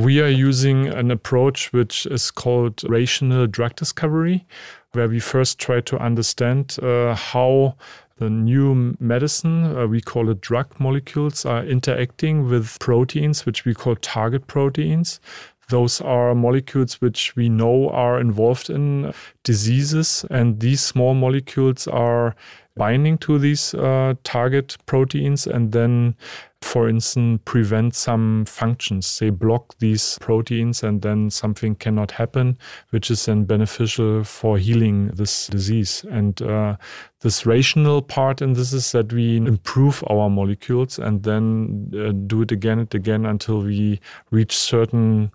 We 0.00 0.20
are 0.20 0.28
using 0.28 0.88
an 0.88 1.12
approach 1.12 1.72
which 1.72 2.04
is 2.06 2.30
called 2.32 2.82
rational 2.88 3.46
drug 3.46 3.76
discovery, 3.76 4.44
where 4.92 5.08
we 5.08 5.20
first 5.20 5.60
try 5.60 5.80
to 5.82 5.98
understand 5.98 6.76
uh, 6.82 7.14
how 7.14 7.76
the 8.18 8.28
new 8.28 8.96
medicine, 8.98 9.76
uh, 9.76 9.86
we 9.86 10.00
call 10.00 10.30
it 10.30 10.40
drug 10.40 10.78
molecules, 10.80 11.46
are 11.46 11.64
interacting 11.64 12.48
with 12.48 12.76
proteins, 12.80 13.46
which 13.46 13.64
we 13.64 13.72
call 13.72 13.94
target 13.96 14.46
proteins. 14.48 15.20
Those 15.68 16.00
are 16.00 16.34
molecules 16.34 17.00
which 17.00 17.34
we 17.36 17.48
know 17.48 17.88
are 17.90 18.20
involved 18.20 18.70
in 18.70 19.14
diseases, 19.44 20.24
and 20.28 20.60
these 20.60 20.82
small 20.82 21.14
molecules 21.14 21.86
are 21.86 22.34
binding 22.76 23.16
to 23.18 23.38
these 23.38 23.74
uh, 23.74 24.14
target 24.24 24.76
proteins 24.86 25.46
and 25.46 25.70
then 25.72 26.16
for 26.64 26.88
instance, 26.88 27.40
prevent 27.44 27.94
some 27.94 28.46
functions. 28.46 29.18
They 29.18 29.28
block 29.28 29.76
these 29.78 30.18
proteins 30.20 30.82
and 30.82 31.02
then 31.02 31.30
something 31.30 31.74
cannot 31.74 32.12
happen, 32.12 32.58
which 32.90 33.10
is 33.10 33.26
then 33.26 33.44
beneficial 33.44 34.24
for 34.24 34.56
healing 34.56 35.08
this 35.08 35.46
disease. 35.48 36.04
And 36.10 36.40
uh, 36.40 36.76
this 37.20 37.44
rational 37.44 38.00
part 38.00 38.40
in 38.40 38.54
this 38.54 38.72
is 38.72 38.92
that 38.92 39.12
we 39.12 39.36
improve 39.36 40.02
our 40.08 40.30
molecules 40.30 40.98
and 40.98 41.22
then 41.22 41.90
uh, 41.94 42.12
do 42.26 42.42
it 42.42 42.50
again 42.50 42.78
and 42.78 42.94
again 42.94 43.26
until 43.26 43.60
we 43.60 44.00
reach 44.30 44.56
certain 44.56 45.30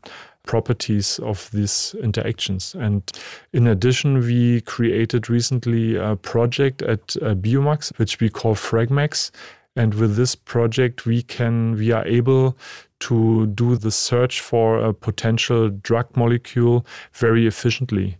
properties 0.48 1.20
of 1.20 1.52
these 1.52 1.96
interactions. 2.02 2.74
And 2.74 3.04
in 3.54 3.68
addition, 3.68 4.18
we 4.18 4.62
created 4.62 5.30
recently 5.30 5.96
a 5.96 6.16
project 6.16 6.82
at 6.82 7.16
uh, 7.18 7.36
Biomax, 7.36 7.96
which 8.00 8.20
we 8.20 8.30
call 8.30 8.56
Fragmax, 8.56 9.30
and 9.80 9.94
with 9.94 10.18
this 10.18 10.36
project, 10.36 11.06
we 11.06 11.22
can 11.22 11.76
we 11.76 11.94
are 11.94 12.06
able 12.06 12.58
to 13.00 13.48
do 13.48 13.78
the 13.78 13.92
search 13.92 14.42
for 14.42 14.78
a 14.78 14.94
potential 14.94 15.70
drug 15.70 16.18
molecule 16.18 16.86
very 17.14 17.48
efficiently. 17.48 18.18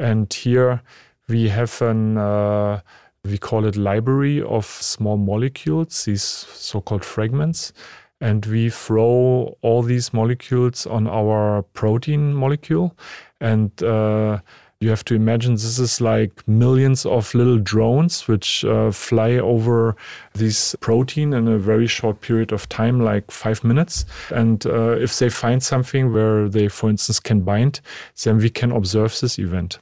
And 0.00 0.32
here 0.32 0.82
we 1.28 1.50
have 1.50 1.80
an 1.82 2.18
uh, 2.18 2.80
we 3.24 3.38
call 3.38 3.64
it 3.64 3.76
library 3.76 4.42
of 4.42 4.66
small 4.66 5.16
molecules, 5.16 6.04
these 6.04 6.24
so-called 6.24 7.04
fragments. 7.04 7.72
And 8.20 8.44
we 8.46 8.68
throw 8.68 9.56
all 9.62 9.82
these 9.82 10.12
molecules 10.12 10.84
on 10.84 11.06
our 11.06 11.62
protein 11.74 12.34
molecule. 12.34 12.96
And 13.40 13.70
uh, 13.84 14.40
you 14.80 14.90
have 14.90 15.04
to 15.04 15.14
imagine 15.14 15.54
this 15.54 15.78
is 15.78 16.00
like 16.00 16.46
millions 16.46 17.04
of 17.04 17.34
little 17.34 17.58
drones 17.58 18.28
which 18.28 18.64
uh, 18.64 18.92
fly 18.92 19.32
over 19.32 19.96
this 20.34 20.76
protein 20.80 21.32
in 21.32 21.48
a 21.48 21.58
very 21.58 21.88
short 21.88 22.20
period 22.20 22.52
of 22.52 22.68
time, 22.68 23.00
like 23.00 23.28
five 23.32 23.64
minutes. 23.64 24.04
And 24.30 24.64
uh, 24.66 24.92
if 24.92 25.18
they 25.18 25.30
find 25.30 25.60
something 25.62 26.12
where 26.12 26.48
they, 26.48 26.68
for 26.68 26.88
instance, 26.90 27.18
can 27.18 27.40
bind, 27.40 27.80
then 28.22 28.38
we 28.38 28.50
can 28.50 28.70
observe 28.70 29.18
this 29.18 29.38
event. 29.38 29.80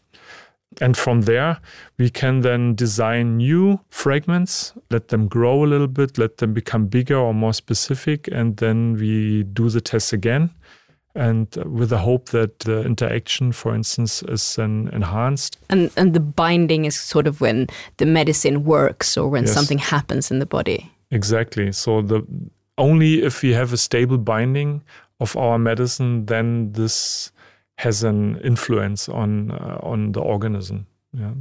And 0.80 0.96
from 0.96 1.22
there, 1.22 1.58
we 1.98 2.08
can 2.08 2.40
then 2.40 2.74
design 2.74 3.36
new 3.36 3.80
fragments, 3.88 4.72
let 4.90 5.08
them 5.08 5.28
grow 5.28 5.64
a 5.64 5.66
little 5.66 5.88
bit, 5.88 6.16
let 6.16 6.38
them 6.38 6.54
become 6.54 6.86
bigger 6.86 7.16
or 7.16 7.34
more 7.34 7.54
specific, 7.54 8.28
and 8.32 8.56
then 8.56 8.94
we 8.94 9.42
do 9.42 9.68
the 9.68 9.80
test 9.80 10.12
again 10.14 10.50
and 11.16 11.56
with 11.64 11.88
the 11.88 11.98
hope 11.98 12.28
that 12.28 12.60
the 12.60 12.82
interaction, 12.82 13.52
for 13.52 13.74
instance, 13.74 14.22
is 14.24 14.56
then 14.56 14.90
enhanced. 14.92 15.58
And 15.70 15.90
and 15.96 16.12
the 16.12 16.20
binding 16.20 16.84
is 16.84 17.00
sort 17.00 17.26
of 17.26 17.40
when 17.40 17.66
the 17.96 18.06
medicine 18.06 18.64
works 18.64 19.16
or 19.16 19.28
when 19.28 19.44
yes. 19.44 19.54
something 19.54 19.78
happens 19.78 20.30
in 20.30 20.38
the 20.38 20.46
body. 20.46 20.90
Exactly. 21.10 21.72
So 21.72 22.02
the 22.02 22.26
only 22.78 23.22
if 23.22 23.42
we 23.42 23.52
have 23.52 23.72
a 23.72 23.76
stable 23.76 24.18
binding 24.18 24.82
of 25.20 25.36
our 25.36 25.58
medicine, 25.58 26.26
then 26.26 26.72
this 26.72 27.32
has 27.78 28.04
an 28.04 28.38
influence 28.40 29.08
on 29.08 29.50
uh, 29.50 29.78
on 29.82 30.12
the 30.12 30.20
organism. 30.20 30.86
Yeah. 31.12 31.32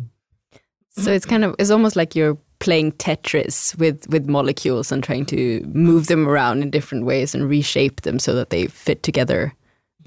So 0.92 1.12
it's 1.12 1.26
kind 1.26 1.44
of 1.44 1.56
it's 1.60 1.72
almost 1.72 1.98
like 1.98 2.16
you're 2.16 2.38
playing 2.60 2.94
Tetris 2.94 3.78
with 3.78 4.08
with 4.10 4.30
molecules 4.30 4.92
and 4.92 5.04
trying 5.04 5.26
to 5.26 5.62
move 5.74 6.08
them 6.08 6.28
around 6.28 6.62
in 6.62 6.70
different 6.70 7.06
ways 7.06 7.36
and 7.36 7.50
reshape 7.50 8.02
them 8.02 8.20
so 8.20 8.34
that 8.34 8.50
they 8.50 8.68
fit 8.68 9.04
together 9.04 9.54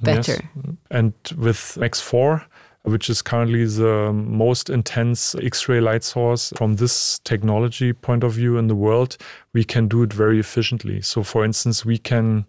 better. 0.02 0.32
Yes. 0.32 0.76
And 0.90 1.12
with 1.36 1.76
Max 1.76 2.00
4, 2.00 2.44
which 2.82 3.10
is 3.10 3.22
currently 3.22 3.64
the 3.64 4.12
most 4.12 4.70
intense 4.70 5.34
X 5.36 5.68
ray 5.68 5.80
light 5.80 6.04
source 6.04 6.52
from 6.56 6.76
this 6.76 7.18
technology 7.20 7.92
point 7.92 8.24
of 8.24 8.32
view 8.32 8.56
in 8.56 8.68
the 8.68 8.74
world, 8.74 9.16
we 9.52 9.64
can 9.64 9.88
do 9.88 10.02
it 10.02 10.12
very 10.12 10.38
efficiently. 10.38 11.00
So, 11.02 11.22
for 11.22 11.44
instance, 11.44 11.84
we 11.84 11.98
can 11.98 12.46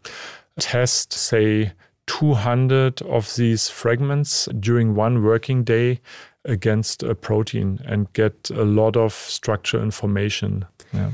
test, 0.59 1.13
say, 1.13 1.73
200 2.07 3.01
of 3.03 3.35
these 3.35 3.69
fragments 3.69 4.47
during 4.59 4.95
one 4.95 5.23
working 5.23 5.63
day 5.63 5.99
against 6.45 7.03
a 7.03 7.13
protein 7.13 7.79
and 7.85 8.11
get 8.13 8.49
a 8.49 8.63
lot 8.63 8.97
of 8.97 9.13
structure 9.13 9.81
information. 9.81 10.65
Yeah. 10.91 11.11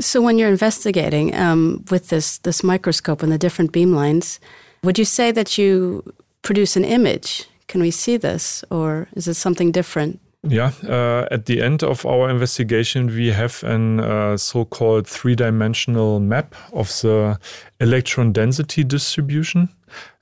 So, 0.00 0.22
when 0.22 0.38
you're 0.38 0.48
investigating 0.48 1.34
um, 1.34 1.84
with 1.90 2.08
this, 2.08 2.38
this 2.38 2.62
microscope 2.62 3.22
and 3.22 3.32
the 3.32 3.38
different 3.38 3.72
beamlines, 3.72 4.38
would 4.82 4.98
you 4.98 5.04
say 5.04 5.30
that 5.32 5.58
you 5.58 6.02
produce 6.42 6.76
an 6.76 6.84
image? 6.84 7.46
Can 7.68 7.80
we 7.80 7.90
see 7.90 8.16
this, 8.16 8.64
or 8.70 9.08
is 9.14 9.28
it 9.28 9.34
something 9.34 9.70
different? 9.72 10.20
Yeah, 10.42 10.72
uh, 10.88 11.26
at 11.30 11.44
the 11.44 11.60
end 11.60 11.82
of 11.82 12.06
our 12.06 12.30
investigation, 12.30 13.08
we 13.08 13.26
have 13.26 13.62
an 13.62 14.00
uh, 14.00 14.38
so 14.38 14.64
called 14.64 15.06
three 15.06 15.34
dimensional 15.34 16.18
map 16.18 16.54
of 16.72 16.88
the 17.02 17.38
electron 17.78 18.32
density 18.32 18.82
distribution 18.82 19.68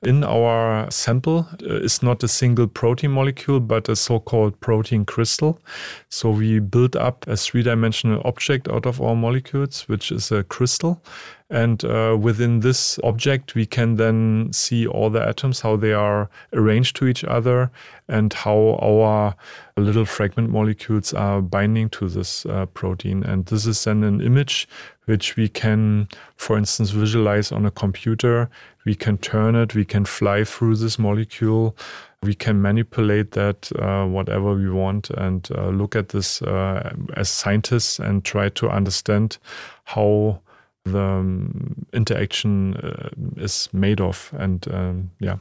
in 0.03 0.25
our 0.25 0.91
sample 0.91 1.47
uh, 1.63 1.75
is 1.77 2.03
not 2.03 2.23
a 2.23 2.29
single 2.29 2.67
protein 2.67 3.13
molecule, 3.13 3.61
but 3.61 3.89
a 3.89 3.95
so 3.95 4.19
called 4.19 4.59
protein 4.61 5.05
crystal. 5.05 5.61
So 6.09 6.31
we 6.31 6.59
build 6.59 6.97
up 6.97 7.27
a 7.29 7.37
three 7.37 7.63
dimensional 7.63 8.21
object 8.25 8.69
out 8.69 8.87
of 8.87 9.01
our 9.01 9.15
molecules, 9.15 9.83
which 9.89 10.11
is 10.11 10.33
a 10.33 10.43
crystal. 10.43 11.03
And 11.51 11.83
uh, 11.85 12.17
within 12.21 12.61
this 12.61 12.99
object, 13.03 13.55
we 13.55 13.65
can 13.65 13.97
then 13.97 14.51
see 14.53 14.87
all 14.87 15.09
the 15.09 15.27
atoms, 15.27 15.61
how 15.61 15.77
they 15.77 15.95
are 15.95 16.29
arranged 16.53 16.97
to 16.97 17.07
each 17.07 17.25
other, 17.25 17.71
and 18.07 18.33
how 18.33 18.79
our 18.83 19.35
little 19.79 20.05
fragment 20.05 20.51
molecules 20.51 21.15
are 21.15 21.41
binding 21.41 21.89
to 21.91 22.09
this 22.09 22.45
uh, 22.47 22.67
protein. 22.67 23.23
And 23.23 23.47
this 23.47 23.65
is 23.67 23.85
then 23.85 24.05
an 24.05 24.21
image 24.21 24.69
which 25.07 25.37
we 25.37 25.49
can, 25.49 26.09
for 26.37 26.59
instance, 26.59 26.91
visualize 26.91 27.51
on 27.51 27.65
a 27.65 27.71
computer. 27.71 28.51
We 28.85 28.95
can 28.95 29.17
turn 29.17 29.55
it, 29.55 29.75
we 29.75 29.87
can 29.87 30.05
fly 30.05 30.45
through 30.45 30.77
this 30.77 30.99
molecule, 30.99 31.75
we 32.23 32.35
can 32.35 32.61
manipulate 32.61 33.31
that 33.31 33.73
uh, 33.79 34.05
whatever 34.05 34.55
we 34.55 34.69
want, 34.69 35.09
and 35.11 35.49
uh, 35.57 35.69
look 35.69 35.97
at 35.97 36.11
this 36.11 36.43
uh, 36.43 36.95
as 37.17 37.31
scientists 37.31 37.99
and 37.99 38.23
try 38.23 38.51
to 38.51 38.69
understand 38.69 39.39
how 39.85 40.41
the 40.89 41.03
um, 41.03 41.87
interaction 41.93 42.77
uh, 42.77 43.11
is 43.37 43.69
made 43.73 44.01
of. 44.01 44.33
And 44.39 44.67
um, 44.73 45.11
yeah. 45.21 45.37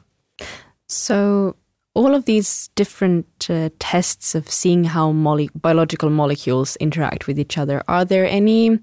So 0.87 1.55
all 1.97 2.13
of 2.13 2.25
these 2.25 2.69
different 2.75 3.47
uh, 3.49 3.69
tests 3.79 4.35
of 4.35 4.49
seeing 4.51 4.83
how 4.83 5.11
mole 5.11 5.47
biological 5.55 6.11
molecules 6.11 6.75
interact 6.75 7.25
with 7.25 7.39
each 7.39 7.57
other, 7.57 7.81
are 7.87 8.05
there 8.05 8.27
any 8.27 8.79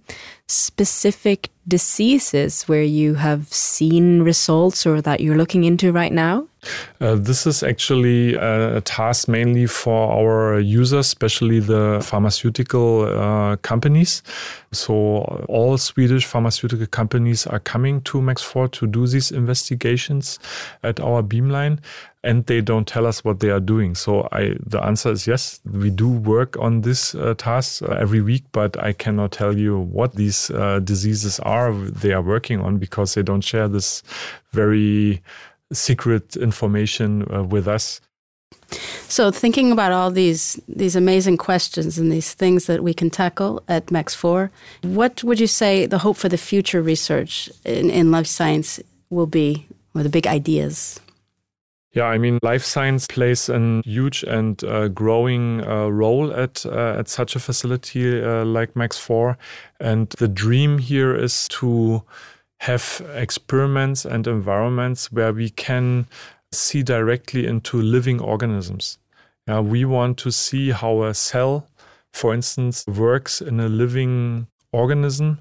specific 0.48 1.50
diseases 1.68 2.64
where 2.64 2.82
you 2.82 3.14
have 3.14 3.52
seen 3.52 4.22
results 4.22 4.84
or 4.84 5.00
that 5.00 5.20
you're 5.20 5.36
looking 5.36 5.62
into 5.62 5.92
right 5.92 6.12
now? 6.12 6.48
Uh, 7.00 7.14
this 7.16 7.46
is 7.46 7.62
actually 7.62 8.34
a, 8.34 8.76
a, 8.76 8.80
task 8.80 9.28
mainly 9.28 9.66
for 9.66 10.12
our 10.12 10.60
users, 10.60 11.06
especially 11.06 11.60
the 11.60 12.00
pharmaceutical 12.02 13.02
uh, 13.02 13.56
companies. 13.56 14.22
So, 14.72 15.44
all 15.48 15.78
Swedish 15.78 16.24
pharmaceutical 16.26 16.86
companies 16.86 17.46
are 17.46 17.60
coming 17.60 18.00
to 18.02 18.20
Max4 18.20 18.70
to 18.72 18.86
do 18.86 19.06
these 19.06 19.30
investigations 19.30 20.38
at 20.82 21.00
our 21.00 21.22
beamline, 21.22 21.78
and 22.22 22.46
they 22.46 22.60
don't 22.60 22.86
tell 22.86 23.06
us 23.06 23.24
what 23.24 23.40
they 23.40 23.50
are 23.50 23.60
doing. 23.60 23.94
So, 23.94 24.28
I, 24.32 24.56
the 24.64 24.82
answer 24.82 25.12
is 25.12 25.26
yes, 25.26 25.60
we 25.70 25.90
do 25.90 26.08
work 26.08 26.56
on 26.58 26.80
this 26.80 27.14
uh, 27.14 27.34
task 27.38 27.82
uh, 27.82 27.92
every 27.92 28.20
week, 28.20 28.44
but 28.52 28.82
I 28.82 28.92
cannot 28.92 29.32
tell 29.32 29.56
you 29.56 29.78
what 29.78 30.14
these 30.14 30.50
uh, 30.50 30.80
diseases 30.80 31.38
are 31.40 31.72
they 31.72 32.12
are 32.12 32.22
working 32.22 32.60
on 32.60 32.78
because 32.78 33.14
they 33.14 33.22
don't 33.22 33.42
share 33.42 33.68
this 33.68 34.02
very 34.52 35.22
secret 35.72 36.36
information 36.36 37.26
uh, 37.32 37.42
with 37.42 37.66
us. 37.68 38.00
So, 39.08 39.30
thinking 39.30 39.72
about 39.72 39.92
all 39.92 40.10
these 40.10 40.60
these 40.68 40.96
amazing 40.96 41.36
questions 41.36 41.98
and 41.98 42.10
these 42.10 42.34
things 42.34 42.66
that 42.66 42.82
we 42.82 42.94
can 42.94 43.10
tackle 43.10 43.62
at 43.68 43.90
Max 43.90 44.14
Four, 44.14 44.50
what 44.82 45.22
would 45.22 45.38
you 45.38 45.46
say 45.46 45.86
the 45.86 45.98
hope 45.98 46.16
for 46.16 46.28
the 46.28 46.38
future 46.38 46.82
research 46.82 47.50
in, 47.64 47.90
in 47.90 48.10
life 48.10 48.26
science 48.26 48.80
will 49.10 49.26
be, 49.26 49.66
or 49.94 50.02
the 50.02 50.08
big 50.08 50.26
ideas? 50.26 51.00
Yeah, 51.92 52.06
I 52.06 52.18
mean, 52.18 52.40
life 52.42 52.64
science 52.64 53.06
plays 53.06 53.48
a 53.48 53.80
huge 53.84 54.24
and 54.24 54.62
uh, 54.64 54.88
growing 54.88 55.64
uh, 55.64 55.86
role 55.88 56.32
at 56.32 56.66
uh, 56.66 56.98
at 56.98 57.08
such 57.08 57.36
a 57.36 57.40
facility 57.40 58.20
uh, 58.20 58.44
like 58.44 58.74
Max 58.74 58.98
Four, 58.98 59.38
and 59.78 60.08
the 60.18 60.26
dream 60.26 60.78
here 60.78 61.14
is 61.14 61.46
to 61.48 62.02
have 62.64 63.02
experiments 63.14 64.06
and 64.06 64.26
environments 64.26 65.12
where 65.12 65.34
we 65.34 65.50
can 65.50 66.06
see 66.50 66.82
directly 66.82 67.46
into 67.46 67.76
living 67.82 68.20
organisms. 68.20 68.98
We 69.46 69.84
want 69.84 70.16
to 70.18 70.30
see 70.30 70.70
how 70.70 71.02
a 71.02 71.12
cell, 71.12 71.68
for 72.14 72.32
instance, 72.32 72.86
works 72.86 73.42
in 73.42 73.60
a 73.60 73.68
living 73.68 74.46
organism 74.72 75.40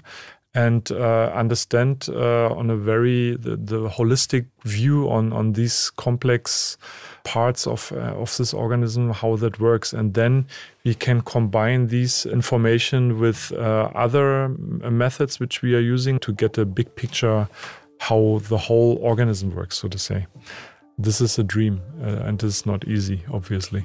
and 0.54 0.92
uh, 0.92 1.32
understand 1.34 2.08
uh, 2.10 2.48
on 2.54 2.70
a 2.70 2.76
very 2.76 3.36
the, 3.36 3.56
the, 3.56 3.88
holistic 3.88 4.46
view 4.62 5.10
on 5.10 5.32
on 5.32 5.52
these 5.52 5.90
complex 5.96 6.78
parts 7.24 7.66
of 7.66 7.92
uh, 7.92 8.14
of 8.14 8.36
this 8.36 8.54
organism 8.54 9.10
how 9.10 9.34
that 9.36 9.58
works. 9.58 9.92
And 9.92 10.14
then 10.14 10.46
we 10.84 10.94
can 10.94 11.22
combine 11.22 11.88
these 11.88 12.24
information 12.26 13.18
with 13.18 13.52
uh, 13.52 13.90
other 13.94 14.48
methods 14.48 15.40
which 15.40 15.62
we 15.62 15.74
are 15.74 15.80
using 15.80 16.18
to 16.20 16.32
get 16.32 16.56
a 16.56 16.64
big 16.64 16.94
picture 16.94 17.48
how 17.98 18.40
the 18.48 18.58
whole 18.58 18.98
organism 19.00 19.54
works 19.54 19.78
so 19.78 19.88
to 19.88 19.98
say. 19.98 20.26
This 20.98 21.20
is 21.20 21.36
a 21.38 21.42
dream 21.42 21.80
uh, 22.00 22.26
and 22.26 22.40
it's 22.42 22.64
not 22.64 22.86
easy 22.86 23.24
obviously. 23.32 23.84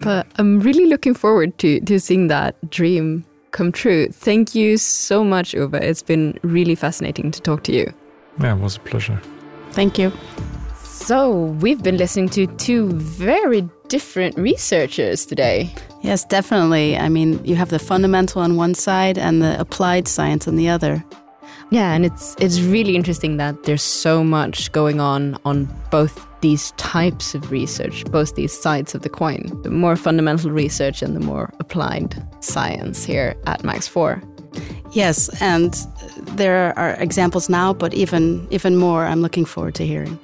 But 0.00 0.26
i'm 0.36 0.60
really 0.60 0.86
looking 0.86 1.14
forward 1.14 1.58
to 1.58 1.80
to 1.80 1.98
seeing 1.98 2.28
that 2.28 2.54
dream 2.70 3.24
come 3.52 3.72
true. 3.72 4.08
Thank 4.08 4.54
you 4.54 4.76
so 4.76 5.24
much, 5.24 5.52
Uwe. 5.52 5.80
It's 5.80 6.02
been 6.02 6.38
really 6.42 6.74
fascinating 6.74 7.30
to 7.30 7.40
talk 7.40 7.62
to 7.64 7.72
you. 7.72 7.92
Yeah, 8.40 8.54
it 8.54 8.60
was 8.60 8.76
a 8.76 8.80
pleasure. 8.80 9.20
Thank 9.72 9.98
you. 9.98 10.12
So, 10.84 11.30
we've 11.60 11.82
been 11.82 11.96
listening 11.96 12.28
to 12.30 12.46
two 12.58 12.90
very 12.92 13.68
different 13.88 14.36
researchers 14.36 15.24
today. 15.24 15.74
Yes, 16.02 16.24
definitely. 16.24 16.96
I 16.96 17.08
mean, 17.08 17.42
you 17.44 17.56
have 17.56 17.70
the 17.70 17.78
fundamental 17.78 18.42
on 18.42 18.56
one 18.56 18.74
side 18.74 19.16
and 19.18 19.42
the 19.42 19.58
applied 19.58 20.06
science 20.06 20.46
on 20.46 20.56
the 20.56 20.68
other. 20.68 21.04
Yeah, 21.70 21.92
and 21.92 22.06
it's 22.06 22.34
it's 22.38 22.60
really 22.60 22.96
interesting 22.96 23.36
that 23.36 23.64
there's 23.64 23.82
so 23.82 24.24
much 24.24 24.72
going 24.72 25.00
on 25.00 25.36
on 25.44 25.68
both 25.90 26.26
these 26.40 26.70
types 26.72 27.34
of 27.34 27.50
research, 27.50 28.04
both 28.06 28.34
these 28.36 28.58
sides 28.58 28.94
of 28.94 29.02
the 29.02 29.10
coin, 29.10 29.50
the 29.62 29.70
more 29.70 29.96
fundamental 29.96 30.50
research 30.50 31.02
and 31.02 31.14
the 31.14 31.20
more 31.20 31.50
applied 31.60 32.14
science 32.40 33.04
here 33.04 33.34
at 33.46 33.64
Max 33.64 33.86
4. 33.86 34.22
Yes, 34.92 35.28
and 35.42 35.74
there 36.36 36.78
are 36.78 36.94
examples 36.94 37.50
now, 37.50 37.74
but 37.74 37.92
even 37.92 38.46
even 38.50 38.76
more 38.76 39.04
I'm 39.04 39.20
looking 39.20 39.44
forward 39.44 39.74
to 39.74 39.86
hearing. 39.86 40.18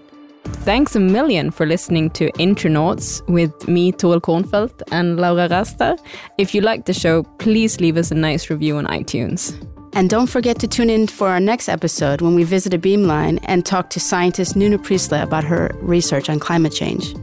Thanks 0.64 0.96
a 0.96 1.00
million 1.00 1.50
for 1.50 1.66
listening 1.66 2.10
to 2.10 2.30
Intronauts 2.38 3.26
with 3.28 3.68
me, 3.68 3.92
Torill 3.92 4.20
Kornfeldt, 4.20 4.82
and 4.92 5.16
Laura 5.16 5.48
Raster. 5.48 5.98
If 6.38 6.54
you 6.54 6.62
like 6.62 6.86
the 6.86 6.94
show, 6.94 7.22
please 7.38 7.80
leave 7.80 7.98
us 7.98 8.10
a 8.10 8.14
nice 8.14 8.48
review 8.48 8.76
on 8.76 8.86
iTunes. 8.86 9.54
And 9.94 10.10
don't 10.10 10.26
forget 10.26 10.58
to 10.58 10.66
tune 10.66 10.90
in 10.90 11.06
for 11.06 11.28
our 11.28 11.38
next 11.38 11.68
episode 11.68 12.20
when 12.20 12.34
we 12.34 12.42
visit 12.42 12.74
a 12.74 12.78
beamline 12.78 13.38
and 13.44 13.64
talk 13.64 13.90
to 13.90 14.00
scientist 14.00 14.56
Nuna 14.56 14.78
Priestla 14.78 15.22
about 15.22 15.44
her 15.44 15.70
research 15.80 16.28
on 16.28 16.40
climate 16.40 16.72
change. 16.72 17.14